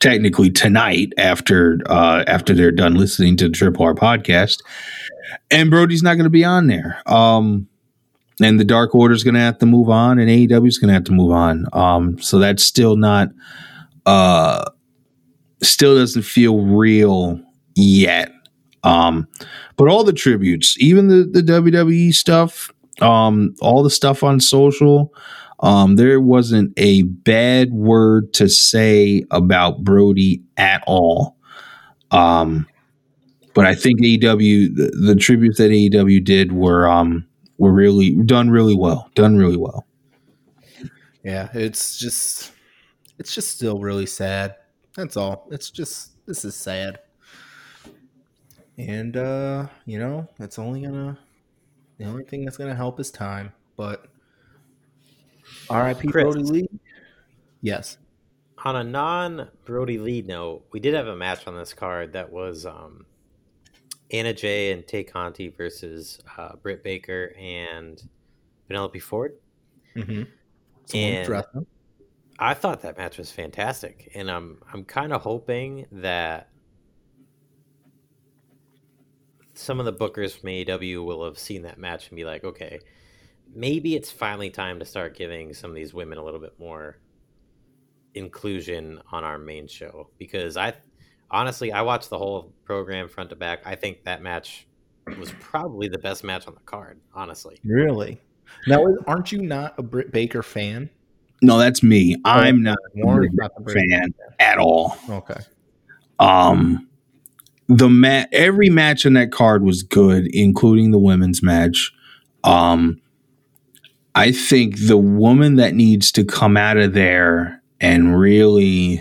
[0.00, 4.58] technically tonight after uh after they're done listening to the Triple R podcast
[5.50, 7.02] and Brodie's not going to be on there.
[7.06, 7.68] Um
[8.40, 10.88] and the Dark Order is going to have to move on, and AEW is going
[10.88, 11.66] to have to move on.
[11.72, 13.30] Um, so that's still not,
[14.06, 14.64] uh,
[15.62, 17.40] still doesn't feel real
[17.74, 18.30] yet.
[18.84, 19.26] Um,
[19.76, 22.70] but all the tributes, even the the WWE stuff,
[23.00, 25.12] um, all the stuff on social,
[25.60, 31.36] um, there wasn't a bad word to say about Brodie at all.
[32.10, 32.66] Um,
[33.54, 37.26] but I think AEW, the, the tributes that AEW did were um
[37.58, 39.84] were really done really well, done really well.
[41.24, 42.52] Yeah, it's just
[43.18, 44.54] it's just still really sad.
[44.94, 45.48] That's all.
[45.50, 47.00] It's just this is sad.
[48.78, 51.18] And uh, you know, it's only gonna
[51.98, 53.52] the only thing that's gonna help is time.
[53.76, 54.06] But
[55.70, 56.08] R.I.P.
[56.08, 56.68] Brodie Lee.
[57.60, 57.98] Yes.
[58.64, 62.30] On a non Brodie Lee note, we did have a match on this card that
[62.30, 63.06] was um,
[64.10, 68.02] Anna Jay and Tay Conti versus uh, Britt Baker and
[68.66, 69.34] Penelope Ford.
[69.96, 70.22] Mm-hmm.
[70.94, 71.44] And
[72.38, 76.48] I thought that match was fantastic, and I'm I'm kind of hoping that
[79.54, 82.78] some of the bookers from AEW will have seen that match and be like, okay,
[83.54, 86.98] maybe it's finally time to start giving some of these women a little bit more
[88.14, 90.74] inclusion on our main show because I
[91.30, 93.60] honestly, I watched the whole program front to back.
[93.64, 94.66] I think that match
[95.18, 97.00] was probably the best match on the card.
[97.14, 98.20] Honestly, Really?
[98.66, 100.88] Now, aren't you not a Britt Baker fan?
[101.42, 102.16] No, that's me.
[102.24, 104.96] I'm not a Warren's Britt not the Britt fan at all.
[105.08, 105.40] Okay.
[106.18, 106.88] Um,
[107.68, 111.92] the ma- every match on that card was good, including the women's match.
[112.42, 113.00] Um,
[114.18, 119.00] I think the woman that needs to come out of there and really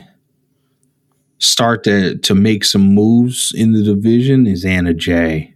[1.39, 5.55] start to to make some moves in the division is Anna Jay.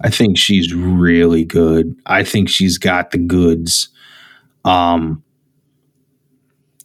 [0.00, 1.96] I think she's really good.
[2.06, 3.88] I think she's got the goods.
[4.64, 5.24] Um,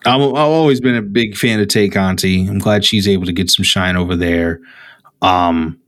[0.04, 2.48] I'm, I've always been a big fan of Tay Conti.
[2.48, 4.62] I'm glad she's able to get some shine over there.
[5.22, 5.80] Um,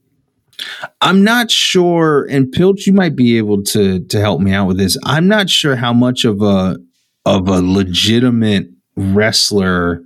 [1.02, 4.78] I'm not sure, and Pilch, you might be able to to help me out with
[4.78, 4.98] this.
[5.04, 6.78] I'm not sure how much of a
[7.26, 10.02] of a legitimate wrestler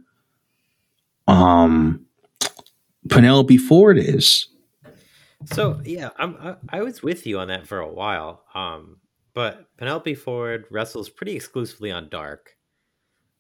[1.28, 2.06] um
[3.10, 4.47] Penelope Ford is.
[5.45, 8.43] So yeah, I'm, I I was with you on that for a while.
[8.54, 8.97] Um,
[9.34, 12.56] but Penelope Ford wrestles pretty exclusively on Dark,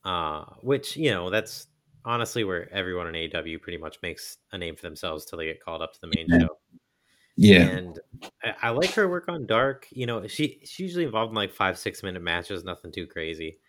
[0.05, 1.67] uh, which you know that's
[2.05, 5.63] honestly where everyone in AW pretty much makes a name for themselves till they get
[5.63, 6.39] called up to the main Yeah.
[6.39, 6.58] show.
[7.41, 7.61] Yeah.
[7.61, 7.99] And
[8.43, 9.87] I, I like her work on Dark.
[9.91, 13.59] You know, she she's usually involved in like five six minute matches, nothing too crazy.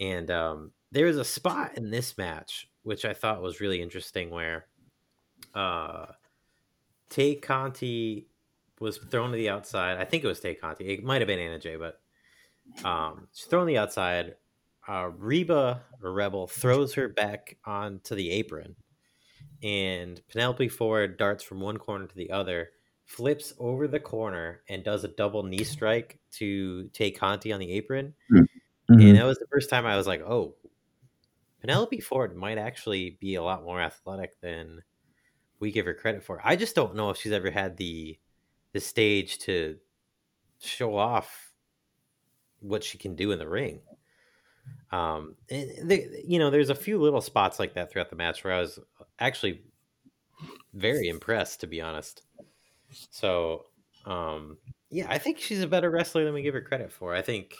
[0.00, 4.30] And um, there was a spot in this match which I thought was really interesting
[4.30, 4.66] where
[5.54, 6.06] uh,
[7.10, 8.26] Tay Conti
[8.80, 9.98] was thrown to the outside.
[9.98, 10.86] I think it was Tay Conti.
[10.86, 12.00] It might have been Anna Jay, but
[12.88, 14.36] um, she's thrown to the outside.
[14.88, 18.74] Uh, Reba or Rebel throws her back onto the apron,
[19.62, 22.70] and Penelope Ford darts from one corner to the other,
[23.08, 27.72] flips over the corner, and does a double knee strike to Tay Conti on the
[27.72, 28.14] apron.
[28.30, 28.46] Mhm.
[28.90, 30.54] And that was the first time I was like, oh,
[31.60, 34.82] Penelope Ford might actually be a lot more athletic than
[35.58, 36.40] we give her credit for.
[36.44, 38.18] I just don't know if she's ever had the
[38.72, 39.78] the stage to
[40.60, 41.52] show off
[42.60, 43.80] what she can do in the ring.
[44.92, 48.44] Um, and the, you know, there's a few little spots like that throughout the match
[48.44, 48.78] where I was
[49.18, 49.64] actually
[50.74, 52.22] very impressed, to be honest.
[53.10, 53.66] So,
[54.06, 54.58] um,
[54.90, 57.14] yeah, I think she's a better wrestler than we give her credit for.
[57.14, 57.54] I think,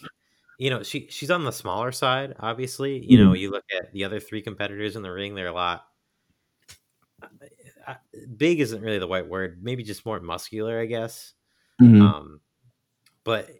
[0.59, 2.35] you know, she she's on the smaller side.
[2.41, 5.53] Obviously, you know, you look at the other three competitors in the ring; they're a
[5.53, 5.85] lot.
[7.87, 7.95] uh,
[8.37, 9.61] Big isn't really the right word.
[9.63, 11.35] Maybe just more muscular, I guess.
[11.81, 12.01] Mhm.
[12.03, 12.41] Um,
[13.25, 13.51] but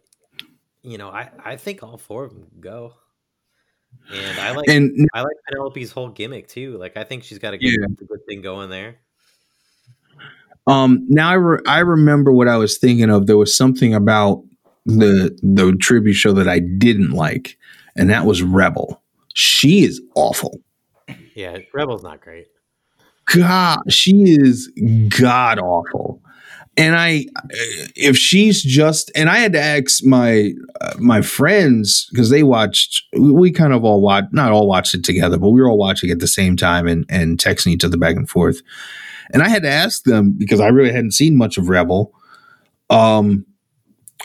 [0.81, 2.93] you know, I I think all four of them go.
[4.11, 6.77] And I like and I like Penelope's whole gimmick too.
[6.77, 7.85] Like I think she's got a good, Yeah.
[7.85, 8.99] a good thing going there.
[10.67, 13.27] Um, now I re- I remember what I was thinking of.
[13.27, 14.43] There was something about
[14.85, 17.57] the the tribute show that I didn't like,
[17.95, 19.01] and that was Rebel.
[19.33, 20.59] She is awful.
[21.35, 22.47] Yeah, Rebel's not great.
[23.33, 24.71] God, she is
[25.19, 26.21] god awful.
[26.77, 27.25] And I,
[27.95, 33.03] if she's just, and I had to ask my uh, my friends because they watched.
[33.17, 36.09] We kind of all watched, not all watched it together, but we were all watching
[36.09, 38.61] at the same time and and texting each other back and forth.
[39.31, 42.13] And I had to ask them because I really hadn't seen much of Rebel.
[42.89, 43.45] Um,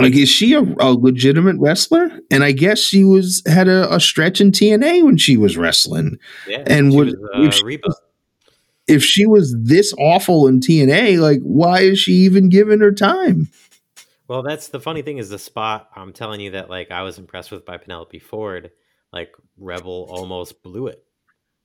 [0.00, 2.10] like, is she a, a legitimate wrestler?
[2.30, 6.18] And I guess she was had a, a stretch in TNA when she was wrestling.
[6.48, 7.94] Yeah, And would- was, uh, if she Reba.
[8.88, 13.48] if she was this awful in TNA, like why is she even giving her time?
[14.26, 17.18] Well, that's the funny thing is the spot I'm telling you that like I was
[17.18, 18.70] impressed with by Penelope Ford.
[19.12, 21.04] Like Rebel almost blew it.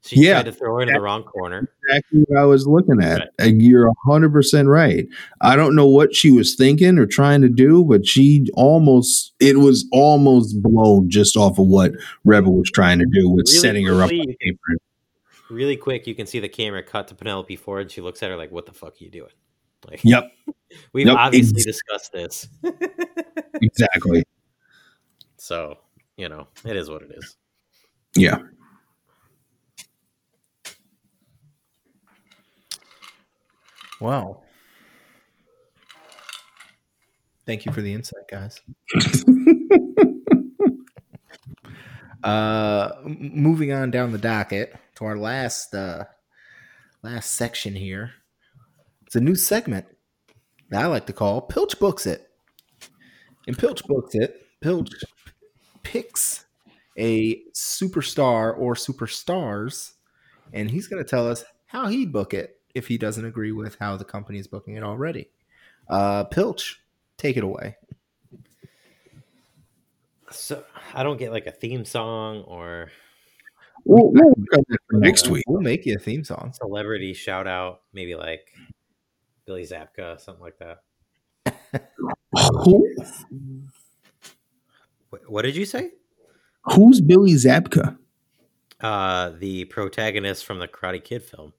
[0.01, 0.35] She Yeah.
[0.41, 1.69] tried to throw her into the wrong corner.
[1.83, 3.31] Exactly what I was looking at.
[3.37, 5.05] Like, you're hundred percent right.
[5.41, 9.57] I don't know what she was thinking or trying to do, but she almost it
[9.59, 11.91] was almost blown just off of what
[12.23, 14.77] Rebel was trying to do with Really setting her up on apron.
[15.49, 17.91] Really quick, you can see the camera cut to Penelope Ford.
[17.91, 19.31] She looks at her like, "What the fuck are you doing?"
[19.89, 20.31] Like, Yep,
[20.93, 22.47] we've Yep, obviously discussed this.
[23.61, 24.23] exactly.
[25.37, 25.77] so
[26.17, 27.35] you know, it is what it is.
[28.15, 28.37] Yeah.
[33.99, 34.43] Wow.
[37.45, 38.61] Thank you for the insight, guys.
[42.23, 46.05] uh, moving on down the docket to our last uh,
[47.01, 48.11] last section here.
[49.05, 49.85] It's a new segment
[50.69, 52.29] that I like to call Pilch Books It.
[53.47, 54.91] And Pilch Books It, Pilch
[55.81, 56.45] picks
[56.97, 59.93] a superstar or superstars,
[60.53, 63.77] and he's going to tell us how he'd book it if he doesn't agree with
[63.79, 65.29] how the company is booking it already.
[65.89, 66.81] Uh, Pilch,
[67.17, 67.75] take it away.
[70.31, 70.63] So
[70.93, 72.91] I don't get like a theme song or
[73.85, 75.43] We'll, we'll work on that for next week.
[75.47, 76.53] We'll make you a theme song.
[76.53, 78.51] Celebrity shout out, maybe like
[79.45, 80.83] Billy Zabka, something like that.
[82.63, 82.95] Who,
[85.27, 85.91] What did you say?
[86.73, 87.97] who's Billy Zabka?
[88.79, 91.53] Uh, the protagonist from the Karate Kid film.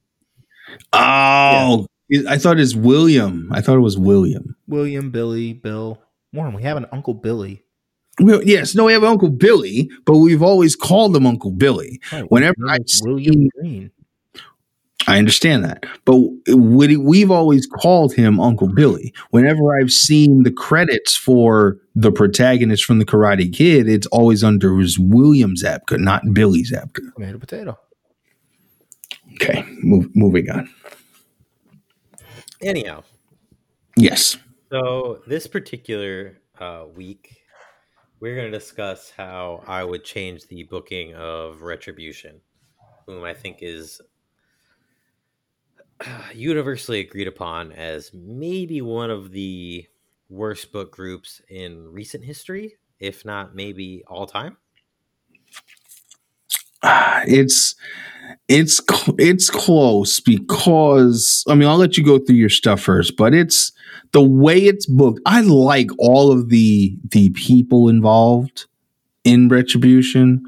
[0.93, 1.87] Oh,
[2.29, 3.49] I thought it's William.
[3.53, 4.57] I thought it was William.
[4.67, 5.99] William, Billy, Bill.
[6.33, 7.63] Warren, we have an Uncle Billy.
[8.21, 12.01] Well, yes, no, we have Uncle Billy, but we've always called him Uncle Billy.
[12.13, 13.91] Right, Whenever I've William Green.
[15.09, 16.17] I understand that, but
[16.55, 19.15] we- we've always called him Uncle Billy.
[19.31, 24.77] Whenever I've seen the credits for the protagonist from the Karate Kid, it's always under
[24.79, 27.01] his William Zabka, not Billy Zabka.
[27.15, 27.79] Tomato, potato.
[29.35, 30.69] Okay, move, moving on.
[32.63, 33.03] Anyhow,
[33.97, 34.37] Yes.
[34.71, 37.37] so this particular uh, week,
[38.21, 42.41] we're going to discuss how I would change the booking of Retribution,
[43.07, 44.01] whom I think is
[46.01, 49.87] uh, universally agreed upon as maybe one of the
[50.29, 54.57] worst book groups in recent history, if not maybe all time.
[56.83, 57.75] Ah, it's
[58.49, 58.81] it's
[59.19, 63.73] it's close because I mean I'll let you go through your stuff first, but it's
[64.13, 65.21] the way it's booked.
[65.27, 68.67] I like all of the the people involved
[69.25, 70.45] in Retribution,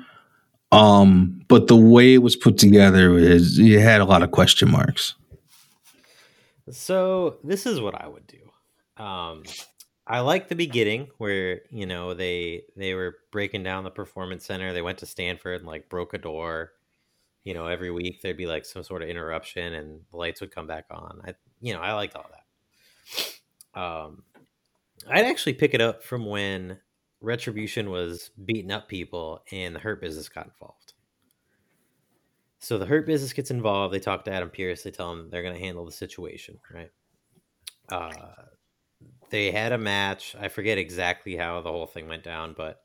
[0.73, 4.71] um, but the way it was put together is it had a lot of question
[4.71, 5.15] marks.
[6.71, 9.03] So this is what I would do.
[9.03, 9.43] Um,
[10.07, 14.73] I like the beginning where you know they they were breaking down the performance center.
[14.73, 16.73] They went to Stamford and like broke a door.
[17.45, 20.55] You know, every week there'd be like some sort of interruption and the lights would
[20.55, 21.21] come back on.
[21.25, 23.81] I you know I liked all that.
[23.81, 24.23] Um,
[25.09, 26.79] I'd actually pick it up from when
[27.21, 30.93] Retribution was beating up people and the Hurt Business got involved.
[32.59, 33.93] So the Hurt Business gets involved.
[33.93, 34.83] They talk to Adam Pearce.
[34.83, 36.91] They tell him they're going to handle the situation, right?
[37.89, 38.13] Uh,
[39.31, 40.37] they had a match.
[40.41, 42.83] I forget exactly how the whole thing went down, but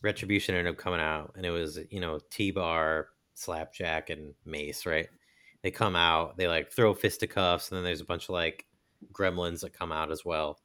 [0.00, 4.86] Retribution ended up coming out, and it was you know T Bar, Slapjack, and Mace,
[4.86, 5.08] right?
[5.62, 8.66] They come out, they like throw fisticuffs, and then there's a bunch of like
[9.12, 10.58] gremlins that come out as well.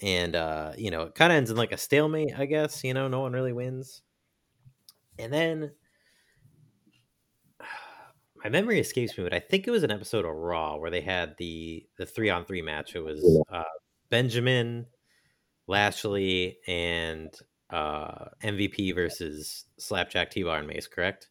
[0.00, 2.82] And uh, you know, it kind of ends in like a stalemate, I guess.
[2.84, 4.02] You know, no one really wins.
[5.18, 5.72] And then
[8.44, 11.00] my memory escapes me, but I think it was an episode of Raw where they
[11.00, 12.96] had the the three on three match.
[12.96, 13.62] It was uh,
[14.10, 14.86] Benjamin,
[15.68, 17.32] Lashley, and
[17.70, 20.86] uh, MVP versus Slapjack, T Bar, and Mace.
[20.86, 21.28] Correct?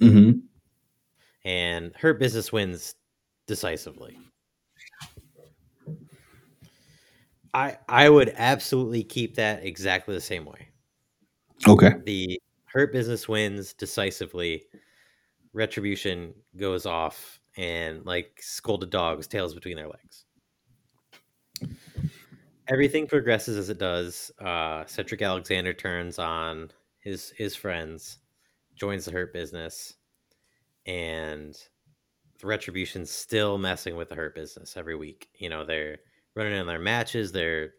[0.00, 0.40] Mm-hmm.
[1.44, 2.94] And Hurt Business wins
[3.46, 4.16] decisively.
[7.54, 10.68] I I would absolutely keep that exactly the same way.
[11.68, 11.92] Okay.
[12.04, 14.62] the hurt business wins decisively
[15.52, 20.24] retribution goes off and like scolded dogs tails between their legs
[22.68, 26.70] everything progresses as it does uh cedric alexander turns on
[27.00, 28.19] his his friends
[28.80, 29.94] joins the hurt business
[30.86, 31.54] and
[32.40, 35.98] the retribution's still messing with the hurt business every week you know they're
[36.34, 37.74] running in their matches they're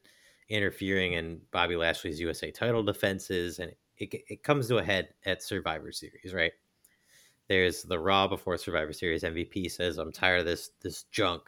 [0.52, 5.42] interfering in Bobby Lashley's USA title defenses, and it, it comes to a head at
[5.42, 6.52] Survivor Series, right?
[7.48, 9.24] There's the Raw before Survivor Series.
[9.24, 11.44] MVP says, "I'm tired of this this junk.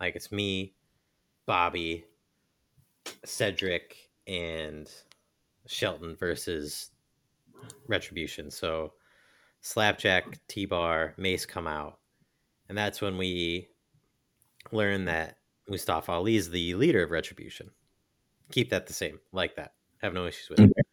[0.00, 0.74] Like it's me,
[1.46, 2.04] Bobby,
[3.24, 4.90] Cedric, and
[5.66, 6.90] Shelton versus
[7.86, 8.92] Retribution." So
[9.60, 11.98] Slapjack, T Bar, Mace come out,
[12.68, 13.68] and that's when we
[14.70, 15.38] learn that
[15.68, 17.70] Mustafa Ali is the leader of Retribution
[18.52, 19.72] keep that the same, like that.
[20.02, 20.86] Have no issues with it.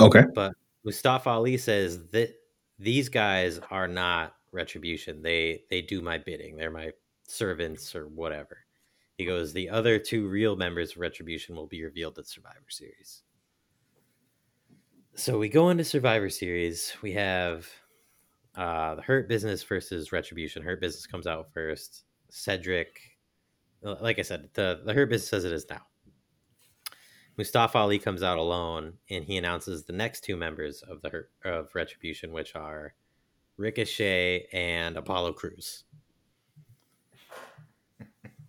[0.00, 0.22] Okay.
[0.34, 0.52] But
[0.84, 2.34] Mustafa Ali says that
[2.78, 5.22] these guys are not retribution.
[5.22, 6.56] They they do my bidding.
[6.56, 6.92] They're my
[7.26, 8.58] servants or whatever.
[9.16, 13.24] He goes, the other two real members of Retribution will be revealed at Survivor Series.
[15.18, 16.92] So we go into Survivor Series.
[17.02, 17.66] We have
[18.54, 20.62] uh, the Hurt Business versus Retribution.
[20.62, 22.04] Hurt Business comes out first.
[22.28, 23.00] Cedric,
[23.82, 25.80] like I said, the, the Hurt Business says it is now.
[27.36, 31.32] Mustafa Ali comes out alone and he announces the next two members of the Hurt-
[31.44, 32.94] of Retribution, which are
[33.56, 35.82] Ricochet and Apollo Crews.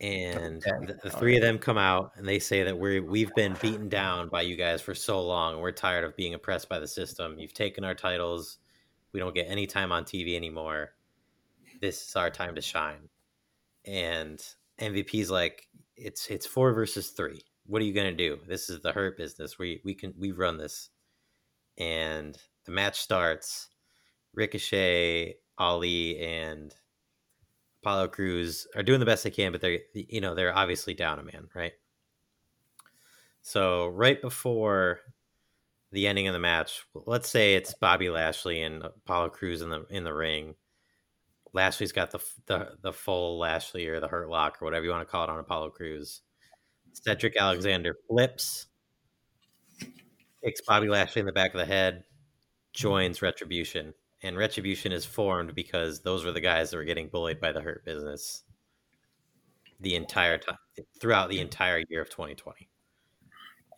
[0.01, 0.85] And Okay.
[0.85, 3.55] the, the oh, three of them come out and they say that we we've been
[3.61, 5.53] beaten down by you guys for so long.
[5.53, 7.37] and We're tired of being oppressed by the system.
[7.37, 8.59] You've taken our titles.
[9.11, 10.93] We don't get any time on TV anymore.
[11.81, 13.09] This is our time to shine.
[13.85, 14.41] And
[14.79, 17.41] MVP's like, it's it's four versus three.
[17.65, 18.39] What are you gonna do?
[18.47, 19.59] This is the hurt business.
[19.59, 20.89] We we can we run this.
[21.77, 23.69] And the match starts.
[24.33, 26.73] Ricochet, Ali, and
[27.82, 31.19] Apollo Crews are doing the best they can, but they're you know they're obviously down
[31.19, 31.73] a man, right?
[33.41, 34.99] So right before
[35.91, 39.86] the ending of the match, let's say it's Bobby Lashley and Apollo Crews in the
[39.89, 40.55] in the ring.
[41.53, 45.07] Lashley's got the the, the full Lashley or the Hurt Lock or whatever you want
[45.07, 46.21] to call it on Apollo Crews.
[46.93, 48.67] Cedric Alexander flips,
[50.43, 52.03] kicks Bobby Lashley in the back of the head,
[52.73, 57.39] joins Retribution, and Retribution is formed because those were the guys that were getting bullied
[57.39, 58.43] by the Hurt Business
[59.80, 60.57] the entire time
[60.99, 62.70] throughout the entire year of 2020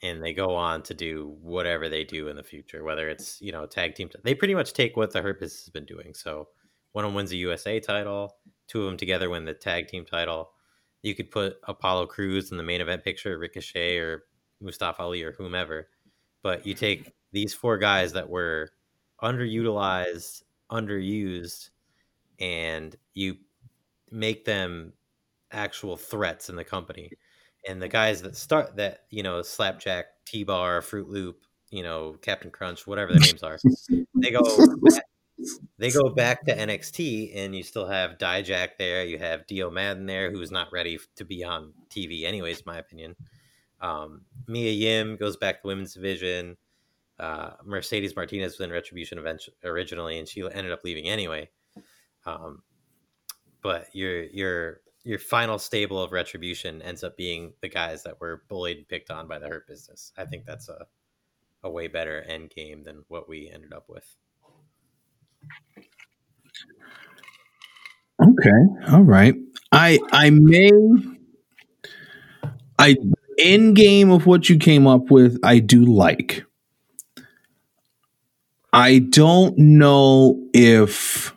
[0.03, 3.51] and they go on to do whatever they do in the future, whether it's you
[3.51, 4.09] know tag team.
[4.23, 6.13] They pretty much take what the Hurt Business has been doing.
[6.13, 6.47] So
[6.91, 8.35] one of them wins the USA title,
[8.67, 10.51] two of them together win the tag team title.
[11.03, 14.23] You could put Apollo Crews in the main event picture, Ricochet or
[14.59, 15.87] Mustafa Ali or whomever,
[16.43, 18.71] but you take these four guys that were
[19.21, 21.69] underutilized, underused,
[22.39, 23.37] and you
[24.11, 24.93] make them
[25.51, 27.11] actual threats in the company.
[27.67, 32.51] And the guys that start that you know slapjack t-bar fruit loop you know captain
[32.51, 33.57] crunch whatever their names are
[34.15, 34.43] they go
[34.81, 35.03] back,
[35.77, 40.05] they go back to nxt and you still have dijak there you have dio maddin
[40.05, 43.15] there who's not ready to be on tv anyways my opinion.
[43.79, 46.55] Um, mia yim goes back to women's division
[47.21, 51.47] uh, mercedes martinez was in retribution eventually originally and she ended up leaving anyway
[52.25, 52.61] um,
[53.61, 58.43] but you're you're your final stable of retribution ends up being the guys that were
[58.49, 60.11] bullied and picked on by the hurt business.
[60.17, 60.85] I think that's a
[61.63, 64.15] a way better end game than what we ended up with.
[68.21, 68.91] Okay.
[68.91, 69.35] All right.
[69.71, 70.71] I I may
[72.77, 72.95] I
[73.39, 76.45] end game of what you came up with I do like.
[78.73, 81.35] I don't know if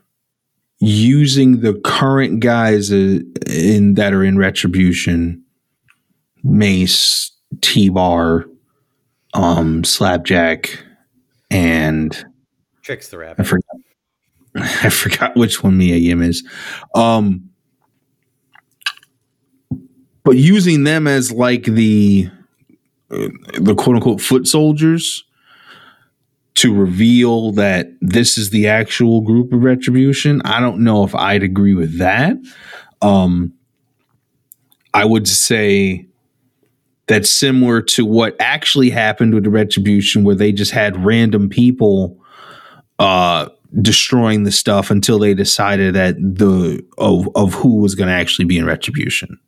[0.79, 5.43] using the current guys uh, in that are in retribution
[6.43, 7.33] mace
[7.63, 8.45] t-bar
[9.33, 10.79] um slapjack
[11.51, 12.25] and
[12.83, 13.41] tricks the rabbit.
[13.41, 13.77] I forgot
[14.85, 16.47] i forgot which one mia yim is.
[16.95, 17.49] Um
[20.23, 22.29] but using them as like the
[23.11, 23.29] uh,
[23.59, 25.25] the quote unquote foot soldiers
[26.55, 31.43] to reveal that this is the actual group of retribution i don't know if i'd
[31.43, 32.37] agree with that.
[33.03, 33.53] Um
[34.93, 36.07] i would say
[37.07, 42.19] that's similar to what actually happened with the retribution where they just had random people
[42.99, 43.49] uh
[43.83, 48.45] destroying the stuff until they decided that the of of who was going to actually
[48.45, 49.39] be in retribution.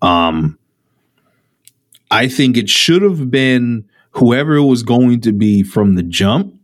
[0.00, 0.58] Um
[2.10, 6.54] i think it should have been whoever it was going to be from the jump,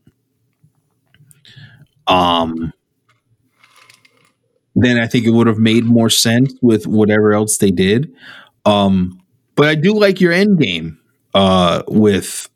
[2.06, 2.72] um,
[4.74, 8.12] then I think it would have made more sense with whatever else they did.
[8.64, 9.20] Um,
[9.56, 10.98] but I do like your end game
[11.35, 12.48] uh, with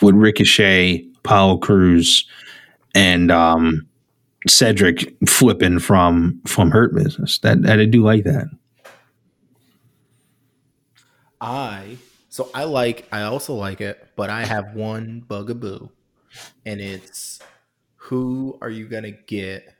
[0.00, 2.26] with Ricochet, Apollo Crews,
[2.94, 3.86] and um,
[4.48, 7.38] Cedric flipping from from Hurt Business.
[7.38, 8.46] That, that I do like that.
[11.40, 11.98] I
[12.34, 15.88] so I like I also like it, but I have one bugaboo,
[16.66, 17.38] and it's
[17.94, 19.72] who are you gonna get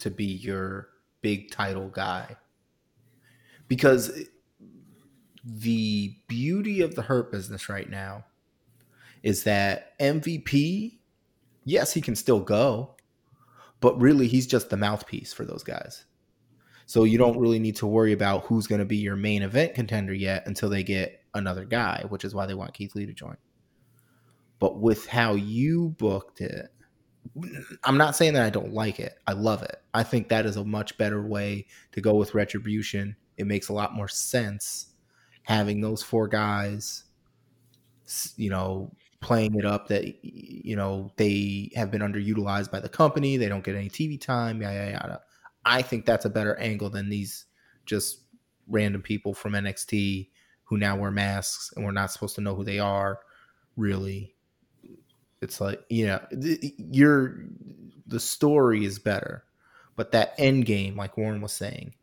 [0.00, 0.88] to be your
[1.22, 2.34] big title guy?
[3.68, 4.24] Because
[5.44, 8.24] the beauty of the hurt business right now
[9.22, 10.98] is that MVP,
[11.62, 12.96] yes, he can still go,
[13.78, 16.06] but really he's just the mouthpiece for those guys.
[16.86, 19.76] So you don't really need to worry about who's going to be your main event
[19.76, 23.12] contender yet until they get another guy, which is why they want Keith Lee to
[23.12, 23.36] join.
[24.58, 26.70] But with how you booked it,
[27.84, 29.18] I'm not saying that I don't like it.
[29.26, 29.76] I love it.
[29.92, 33.16] I think that is a much better way to go with retribution.
[33.36, 34.94] It makes a lot more sense
[35.42, 37.04] having those four guys,
[38.36, 43.36] you know, playing it up that you know they have been underutilized by the company.
[43.36, 44.60] They don't get any TV time.
[44.60, 44.90] Yada yada.
[44.90, 45.20] yada.
[45.64, 47.46] I think that's a better angle than these
[47.86, 48.20] just
[48.68, 50.28] random people from NXT
[50.64, 53.20] who now wear masks and we're not supposed to know who they are.
[53.76, 54.34] Really,
[55.40, 57.44] it's like you know, you're
[58.06, 59.44] the story is better,
[59.96, 61.94] but that end game, like Warren was saying,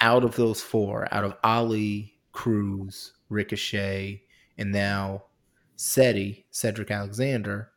[0.00, 4.22] out of those four, out of Ali, Crews, Ricochet,
[4.58, 5.24] and now
[5.76, 7.70] Seti, Cedric Alexander,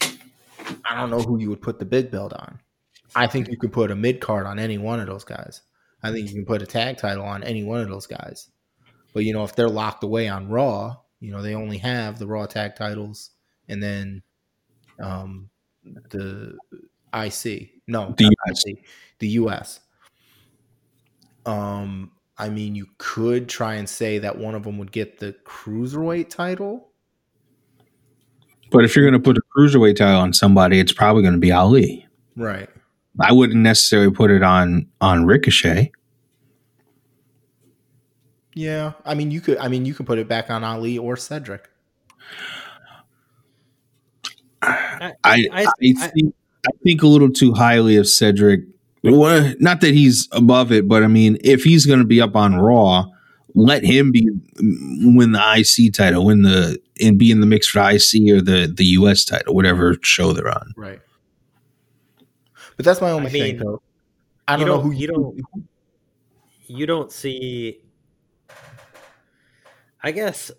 [0.00, 2.60] I don't know who you would put the big belt on.
[3.14, 5.62] I think you could put a mid card on any one of those guys.
[6.02, 8.50] I think you can put a tag title on any one of those guys.
[9.12, 12.26] But you know, if they're locked away on Raw, you know, they only have the
[12.26, 13.30] Raw tag titles
[13.68, 14.22] and then
[14.98, 15.50] um
[16.10, 16.56] the
[17.14, 17.70] IC.
[17.86, 18.64] No, The US.
[18.66, 18.84] IC,
[19.18, 19.80] the US.
[21.44, 25.34] Um, I mean, you could try and say that one of them would get the
[25.44, 26.88] cruiserweight title.
[28.70, 31.40] But if you're going to put a cruiserweight title on somebody, it's probably going to
[31.40, 32.06] be Ali.
[32.36, 32.70] Right.
[33.20, 35.92] I wouldn't necessarily put it on on Ricochet.
[38.54, 38.92] Yeah.
[39.04, 39.58] I mean, you could.
[39.58, 41.68] I mean, you could put it back on Ali or Cedric.
[44.62, 45.66] I, I I-
[46.00, 46.34] I, think
[46.66, 48.60] I think a little too highly of Cedric.
[49.02, 52.36] Well, not that he's above it, but I mean, if he's going to be up
[52.36, 53.06] on Raw,
[53.54, 57.66] let him be mm, win the IC title, win the and be in the mix
[57.66, 60.72] for IC or the the US title, whatever show they're on.
[60.76, 61.00] Right.
[62.76, 63.82] But that's my only I thing, though.
[64.46, 65.40] I don't know don't- who you don't-
[66.68, 67.81] you don't see
[70.02, 70.50] i guess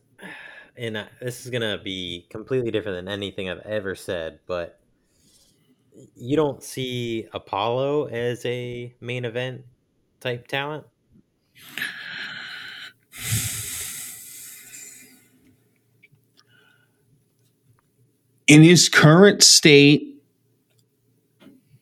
[0.78, 4.80] and I- this is gonna be completely different than anything i've ever said but
[6.16, 9.62] you don't see apollo as a main event
[10.20, 10.86] type talent
[18.48, 20.22] In his current state,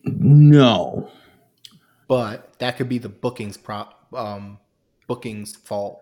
[0.04, 1.10] no.
[2.08, 4.60] But that could be the bookings prop um
[5.08, 6.01] bookings fault.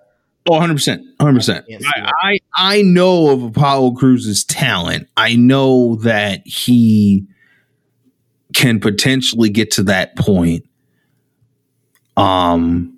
[0.49, 1.03] Oh, 100%.
[1.19, 1.67] 100%.
[1.67, 2.09] can't I.
[2.23, 5.07] I, I know of Apollo Crews's talent.
[5.15, 7.27] I know that he
[8.55, 10.65] can potentially get to that point.
[12.17, 12.97] Um,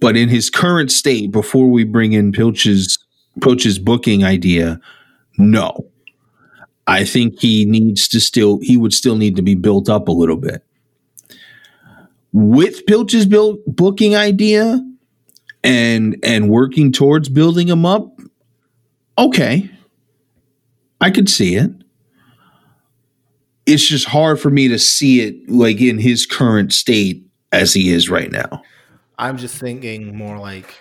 [0.00, 2.98] but in his current state, before we bring in Pilch's
[3.40, 4.78] Pilch's booking idea,
[5.38, 5.88] no.
[6.86, 10.12] I think he needs to still he would still need to be built up a
[10.12, 10.62] little bit.
[12.32, 14.80] With Pilch's build, booking idea,
[15.64, 18.18] and and working towards building him up
[19.18, 19.70] okay
[21.00, 21.70] i could see it
[23.64, 27.90] it's just hard for me to see it like in his current state as he
[27.90, 28.62] is right now
[29.22, 30.80] I'm just thinking more like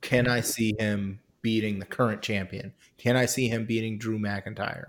[0.00, 2.72] can I see him beating the current champion?
[2.98, 4.86] Can I see him beating Drew McIntyre?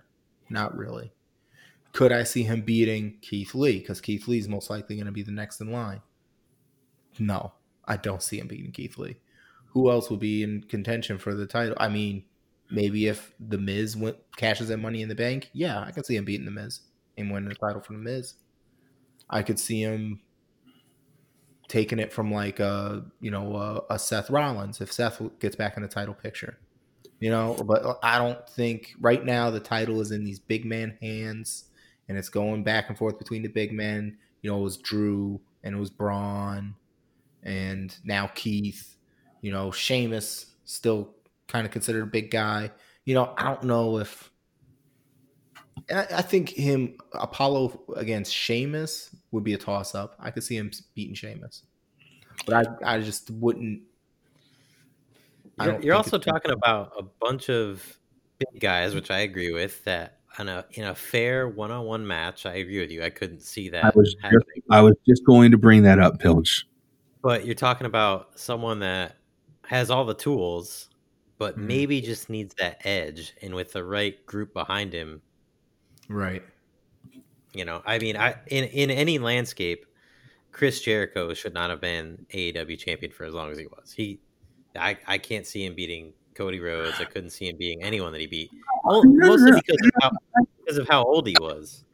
[0.50, 1.14] Not really.
[1.92, 3.80] Could I see him beating Keith Lee?
[3.80, 6.02] Because Keith Lee is most likely going to be the next in line.
[7.20, 7.54] No,
[7.86, 9.18] I don't see him beating Keith Lee.
[9.68, 11.76] Who else would be in contention for the title?
[11.80, 12.24] I mean,
[12.70, 16.16] maybe if the Miz went, cashes that Money in the Bank, yeah, I could see
[16.16, 16.82] him beating the Miz
[17.18, 18.36] and winning the title from the Miz.
[19.30, 20.22] I could see him
[21.68, 25.78] taking it from like a you know uh, a Seth Rollins if Seth gets back
[25.78, 26.60] in the title picture,
[27.20, 27.56] you know.
[27.66, 31.66] But I don't think right now the title is in these big man hands,
[32.08, 34.18] and it's going back and forth between the big men.
[34.42, 36.76] You know, it was Drew and it was Braun,
[37.44, 38.96] and now Keith.
[39.42, 41.14] You know, Sheamus still
[41.48, 42.72] kind of considered a big guy.
[43.06, 44.32] You know, I don't know if.
[45.94, 50.16] I, I think him Apollo against Sheamus would be a toss up.
[50.20, 51.64] I could see him beating Sheamus,
[52.46, 53.82] but I I just wouldn't.
[55.62, 57.98] You're, you're also it's- talking about a bunch of
[58.40, 59.84] big guys, which I agree with.
[59.84, 63.04] That in a in a fair one on one match, I agree with you.
[63.04, 66.20] I couldn't see that I was just, I was just going to bring that up
[66.20, 66.66] pilch
[67.24, 69.16] But you're talking about someone that
[69.66, 70.90] has all the tools,
[71.40, 71.64] but Mhm.
[71.64, 75.22] maybe just needs that edge, and with the right group behind him,
[76.10, 76.44] right.
[77.54, 79.86] you know, I mean, I in in any landscape,
[80.52, 83.92] Chris Jericho should not have been AEW champion for as long as he was.
[83.94, 84.20] He,
[84.76, 87.00] I, I can't see him beating Cody Rhodes.
[87.00, 88.52] I couldn't see him beating anyone that he beat,
[88.86, 90.12] Mo- mostly because of how
[90.60, 91.86] because of how old he was.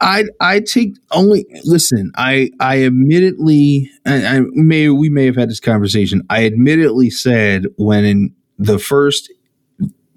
[0.00, 2.12] I I take only listen.
[2.16, 6.22] I I admittedly, I, I may we may have had this conversation.
[6.30, 9.32] I admittedly said when in the first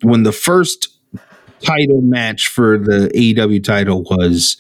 [0.02, 0.90] when the first
[1.64, 4.58] title match for the AEW title was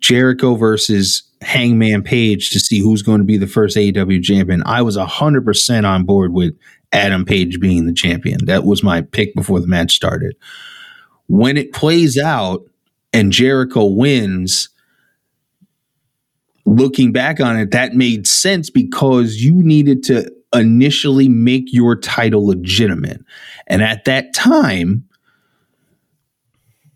[0.00, 4.62] Jericho versus Hangman Page to see who's going to be the first AEW champion.
[4.64, 6.56] I was hundred percent on board with
[6.92, 8.46] Adam Page being the champion.
[8.46, 10.34] That was my pick before the match started.
[11.26, 12.62] When it plays out
[13.12, 14.68] and Jericho wins,
[16.64, 22.46] looking back on it, that made sense because you needed to initially make your title
[22.46, 23.20] legitimate.
[23.66, 25.04] And at that time,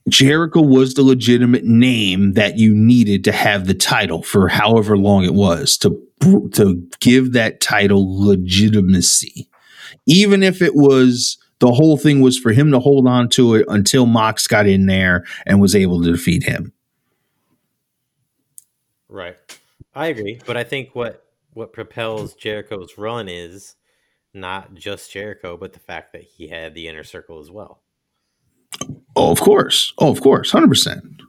[0.09, 5.25] Jericho was the legitimate name that you needed to have the title for however long
[5.25, 6.01] it was to
[6.53, 9.49] to give that title legitimacy.
[10.07, 13.65] Even if it was the whole thing was for him to hold on to it
[13.69, 16.75] until Mox got in there and was able to defeat him.
[19.09, 19.39] Right.
[19.95, 21.25] I agree, but I think what
[21.55, 23.77] what propels Jericho's run is
[24.35, 27.81] not just Jericho, but the fact that he had the inner circle as well.
[29.17, 29.95] Oh, of course.
[29.97, 30.53] Oh, of course.
[30.53, 31.21] 100%.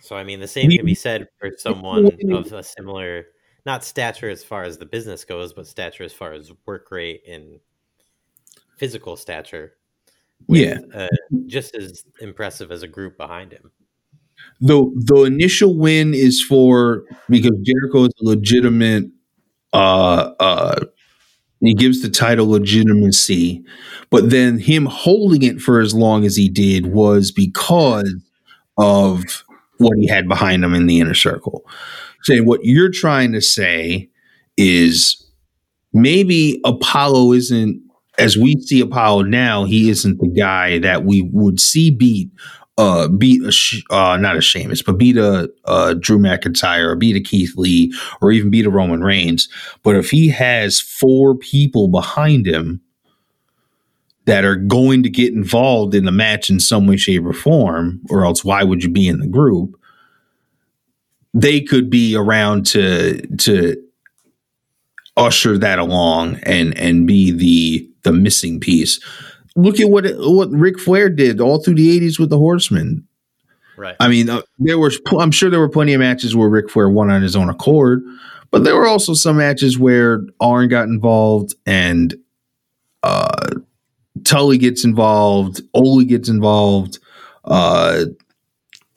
[0.00, 3.26] So I mean, the same can be said for someone of a similar,
[3.64, 7.22] not stature as far as the business goes, but stature as far as work rate
[7.28, 7.60] and
[8.76, 9.74] physical stature.
[10.48, 10.78] with, Yeah.
[10.94, 11.08] uh,
[11.46, 13.70] just as impressive as a group behind him.
[14.60, 19.04] the the initial win is for because Jericho is a legitimate
[19.72, 20.80] uh uh
[21.60, 23.64] he gives the title legitimacy
[24.10, 28.12] but then him holding it for as long as he did was because
[28.78, 29.22] of
[29.78, 31.64] what he had behind him in the inner circle
[32.22, 34.08] say what you're trying to say
[34.56, 35.24] is
[35.92, 37.80] maybe apollo isn't
[38.18, 42.30] as we see apollo now he isn't the guy that we would see beat
[42.76, 45.48] uh beat a sh- uh not a Sheamus, but beat a
[46.00, 49.48] Drew McIntyre or beat a Keith Lee or even beat a Roman Reigns.
[49.82, 52.80] But if he has four people behind him
[54.24, 58.00] that are going to get involved in the match in some way, shape, or form,
[58.10, 59.78] or else why would you be in the group?
[61.32, 63.76] They could be around to to
[65.16, 69.00] usher that along and and be the the missing piece.
[69.56, 73.06] Look at what what Ric Flair did all through the '80s with the Horsemen.
[73.76, 73.96] Right.
[73.98, 76.70] I mean, uh, there was pl- I'm sure there were plenty of matches where Ric
[76.70, 78.02] Flair won on his own accord,
[78.50, 82.14] but there were also some matches where Arn got involved and
[83.02, 83.48] uh,
[84.24, 86.98] Tully gets involved, Ole gets involved,
[87.44, 88.04] uh,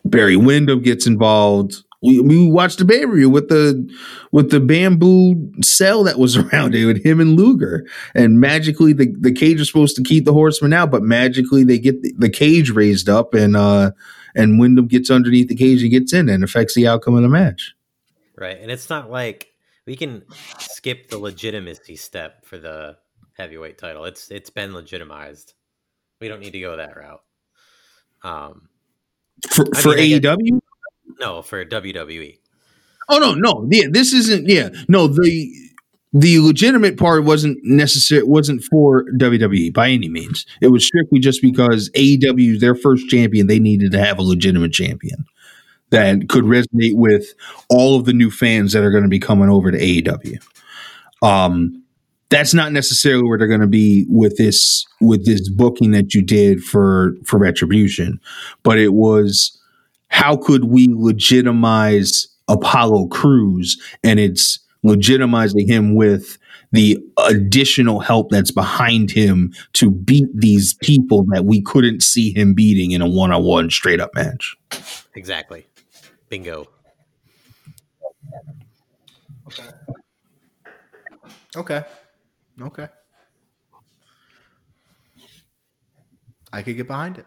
[0.06, 1.84] Barry Windham gets involved.
[2.08, 3.88] We, we watched the Bay Review with the
[4.32, 7.86] with the bamboo cell that was around it with him and Luger,
[8.16, 11.78] and magically the, the cage is supposed to keep the horseman out, but magically they
[11.78, 13.92] get the, the cage raised up and uh
[14.36, 17.30] and Windham gets underneath the cage and gets in and affects the outcome of the
[17.30, 17.74] match.
[18.38, 18.60] Right.
[18.60, 19.52] And it's not like
[19.86, 20.24] we can
[20.60, 22.98] skip the legitimacy step for the
[23.34, 24.06] heavyweight title.
[24.06, 25.54] It's it's been legitimized.
[26.22, 27.24] We don't need to go that route.
[28.24, 28.70] Um
[29.50, 30.60] For I for mean, AEW?
[31.20, 32.38] No, for WWE.
[33.10, 34.48] Oh no, no, yeah, this isn't.
[34.48, 35.52] Yeah, no, the
[36.14, 38.24] the legitimate part wasn't necessary.
[38.24, 40.46] wasn't for WWE by any means.
[40.62, 44.74] It was strictly just because AEW, their first champion, they needed to have a legitimate
[44.74, 45.26] champion
[45.90, 47.34] that could resonate with
[47.70, 50.38] all of the new fans that are going to be coming over to AEW.
[51.22, 51.84] Um,
[52.30, 56.22] that's not necessarily where they're going to be with this with this booking that you
[56.22, 58.20] did for for Retribution,
[58.64, 59.58] but it was
[60.10, 66.38] how could we legitimize Apollo Crews and it's legitimizing him with
[66.72, 72.54] the additional help that's behind him to beat these people that we couldn't see him
[72.54, 74.56] beating in a one-on-one straight up match.
[75.16, 75.66] Exactly.
[76.30, 76.66] Bingo.
[79.48, 79.64] Okay.
[81.56, 81.84] Okay.
[82.62, 82.88] Okay.
[86.52, 87.26] I could get behind it.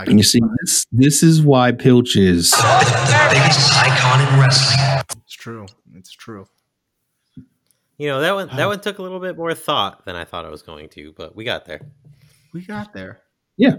[0.00, 2.56] I And you see, this this is why Pilch is The
[3.32, 5.04] biggest icon in wrestling.
[5.24, 5.66] It's true.
[5.94, 6.46] It's true.
[7.98, 10.44] You know, that one that one took a little bit more thought than I thought
[10.44, 11.80] it was going to, but we got there.
[12.52, 13.20] We got there.
[13.56, 13.74] Yeah.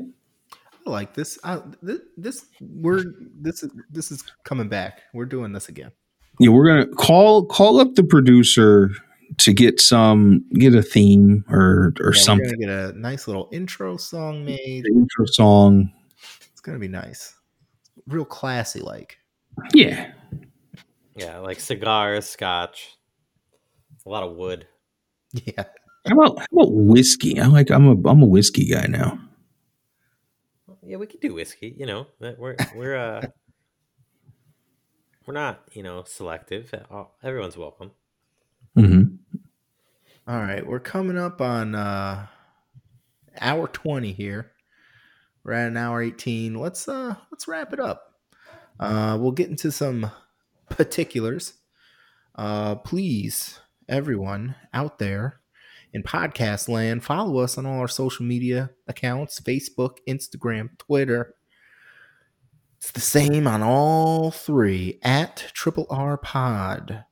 [0.86, 1.38] I like this.
[1.44, 2.00] I, this.
[2.18, 3.04] This we're
[3.40, 5.02] this is this is coming back.
[5.14, 5.92] We're doing this again.
[6.40, 8.92] yeah, we're gonna call call up the producer
[9.38, 13.50] to get some get a theme or or Yeah, something We're get a nice little
[13.52, 14.86] intro song made.
[14.88, 15.92] intro song.
[16.62, 17.34] It's gonna be nice,
[18.06, 19.18] real classy like.
[19.74, 20.12] Yeah.
[21.16, 23.00] Yeah, like cigars, scotch,
[24.06, 24.68] a lot of wood.
[25.34, 25.64] Yeah.
[26.08, 27.40] How about how about whiskey?
[27.40, 29.20] I like I'm a I'm a whiskey guy now.
[30.84, 31.74] Yeah, we could do whiskey.
[31.76, 33.22] You know, that we're we're uh
[35.26, 36.72] we're not you know selective.
[36.92, 37.90] All- Everyone's welcome.
[38.76, 39.04] hmm
[40.28, 42.28] All right, we're coming up on uh
[43.40, 44.52] hour 20 here.
[45.44, 46.56] We're at an hour 18.
[46.56, 48.16] Let's uh let's wrap it up.
[48.80, 50.12] Uh we'll get into some
[50.70, 51.54] particulars.
[52.36, 53.60] Uh please
[53.90, 55.42] everyone out there
[55.94, 61.36] in podcast land, follow us on all our social media accounts, Facebook, Instagram, Twitter.
[62.78, 67.04] It's the same on all three at Triple R Pod.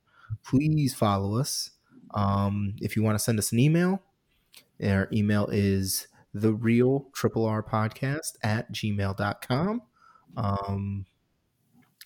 [0.43, 1.71] Please follow us.
[2.13, 4.01] Um, if you want to send us an email,
[4.83, 9.81] our email is the real triple R podcast at gmail.com.
[10.37, 11.05] Um,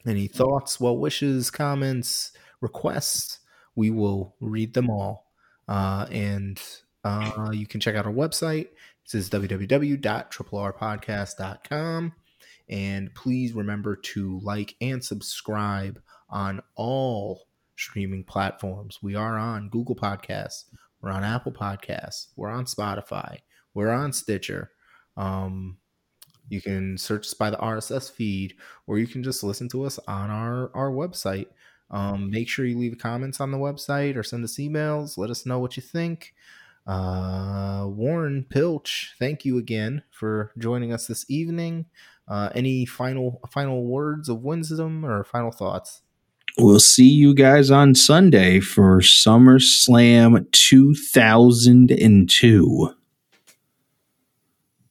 [0.05, 2.31] any thoughts, well wishes, comments,
[2.61, 3.39] requests,
[3.75, 5.31] we will read them all.
[5.67, 6.61] Uh, and
[7.03, 8.67] uh, you can check out our website.
[9.03, 12.13] This is www.triplerpodcast.com.
[12.69, 18.99] And please remember to like and subscribe on all streaming platforms.
[19.01, 20.65] We are on Google Podcasts,
[21.01, 23.39] we're on Apple Podcasts, we're on Spotify,
[23.73, 24.71] we're on Stitcher.
[25.17, 25.77] Um,
[26.49, 28.55] You can search us by the RSS feed,
[28.85, 31.47] or you can just listen to us on our, our website.
[31.89, 35.17] Um, make sure you leave comments on the website or send us emails.
[35.17, 36.33] Let us know what you think.
[36.85, 41.85] Uh, Warren Pilch, thank you again for joining us this evening.
[42.27, 46.01] Uh, any final final words of wisdom or final thoughts?
[46.57, 52.95] We'll see you guys on Sunday for SummerSlam 2002.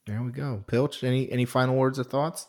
[0.05, 0.63] There we go.
[0.67, 2.47] Pilch, any any final words or thoughts?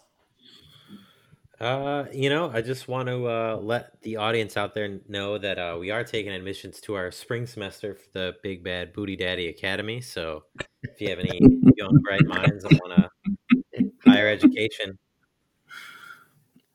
[1.61, 5.59] Uh, you know, I just want to uh, let the audience out there know that
[5.59, 9.49] uh, we are taking admissions to our spring semester for the Big Bad Booty Daddy
[9.49, 10.01] Academy.
[10.01, 10.45] So,
[10.83, 11.39] if you have any
[11.77, 14.99] young bright minds that want to higher education,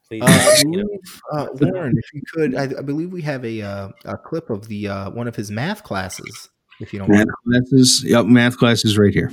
[0.07, 0.23] please.
[0.23, 0.97] Uh, you know,
[1.33, 4.69] uh, Lauren, if you could, I, I believe we have a uh, a clip of
[4.69, 6.49] the uh, one of his math classes.
[6.79, 7.29] If you don't Math mind.
[7.67, 8.03] classes.
[8.05, 9.29] Yep, math classes right here.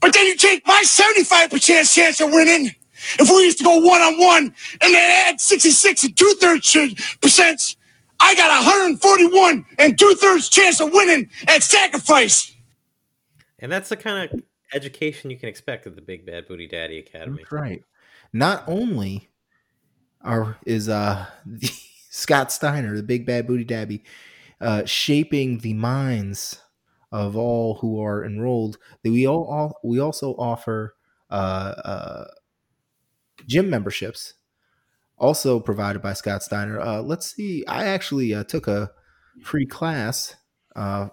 [0.00, 2.74] But then you take my 75% chance of winning.
[3.18, 6.76] If we used to go one on one and then add 66 and two thirds
[7.22, 7.76] percent,
[8.20, 12.54] I got 141 and two thirds chance of winning at sacrifice.
[13.58, 14.42] and that's the kind of
[14.74, 17.38] education you can expect at the Big Bad Booty Daddy Academy.
[17.38, 17.82] That's right.
[18.32, 19.28] Not only
[20.22, 21.26] are is uh
[22.10, 24.02] Scott Steiner, the big bad booty Daddy,
[24.60, 26.60] uh, shaping the minds
[27.12, 30.94] of all who are enrolled, that we all, all we also offer
[31.30, 32.24] uh, uh,
[33.46, 34.34] gym memberships,
[35.18, 36.80] also provided by Scott Steiner.
[36.80, 37.64] Uh, let's see.
[37.66, 38.90] I actually uh, took a
[39.42, 40.36] free class
[40.76, 41.08] uh,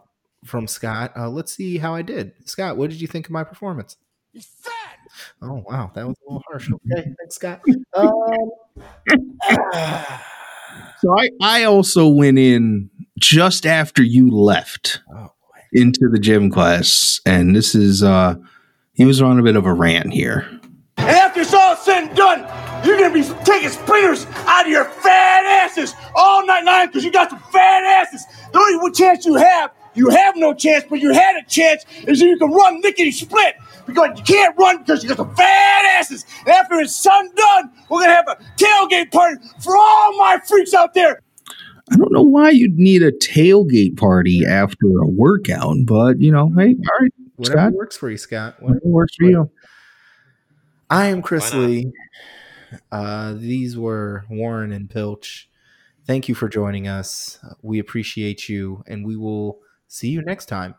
[0.46, 1.12] from Scott.
[1.16, 2.34] Uh, let's see how I did.
[2.46, 3.98] Scott, what did you think of my performance?
[4.34, 4.74] You fat.
[5.42, 6.70] Oh wow, that was a little harsh.
[6.92, 7.62] Okay, thanks, Scott.
[7.96, 8.14] Um,
[11.00, 15.37] So I, I also went in just after you left oh boy.
[15.74, 18.36] Into the gym class, and this is uh
[18.94, 20.48] he was on a bit of a rant here.
[20.98, 22.40] And after it's all said and done,
[22.86, 27.12] you're gonna be taking splinters out of your fat asses all night long because you
[27.12, 28.26] got some fat asses.
[28.52, 32.22] The only chance you have, you have no chance, but you had a chance, is
[32.22, 33.56] you can run lickety split.
[33.86, 36.26] Because you can't run because you got some fat asses.
[36.42, 40.74] And after it's done, done, we're gonna have a tailgate party for all my freaks
[40.74, 41.22] out there.
[41.92, 46.50] I don't know why you'd need a tailgate party after a workout, but you know,
[46.58, 48.56] hey, all right, Whatever Scott, works for you, Scott.
[48.62, 48.92] whatever Whatever.
[48.94, 49.52] works for you.
[50.90, 51.92] I am Chris Lee.
[52.92, 55.50] Uh, these were Warren and Pilch.
[56.06, 57.40] Thank you for joining us.
[57.62, 60.76] We appreciate you, and we will see you next time.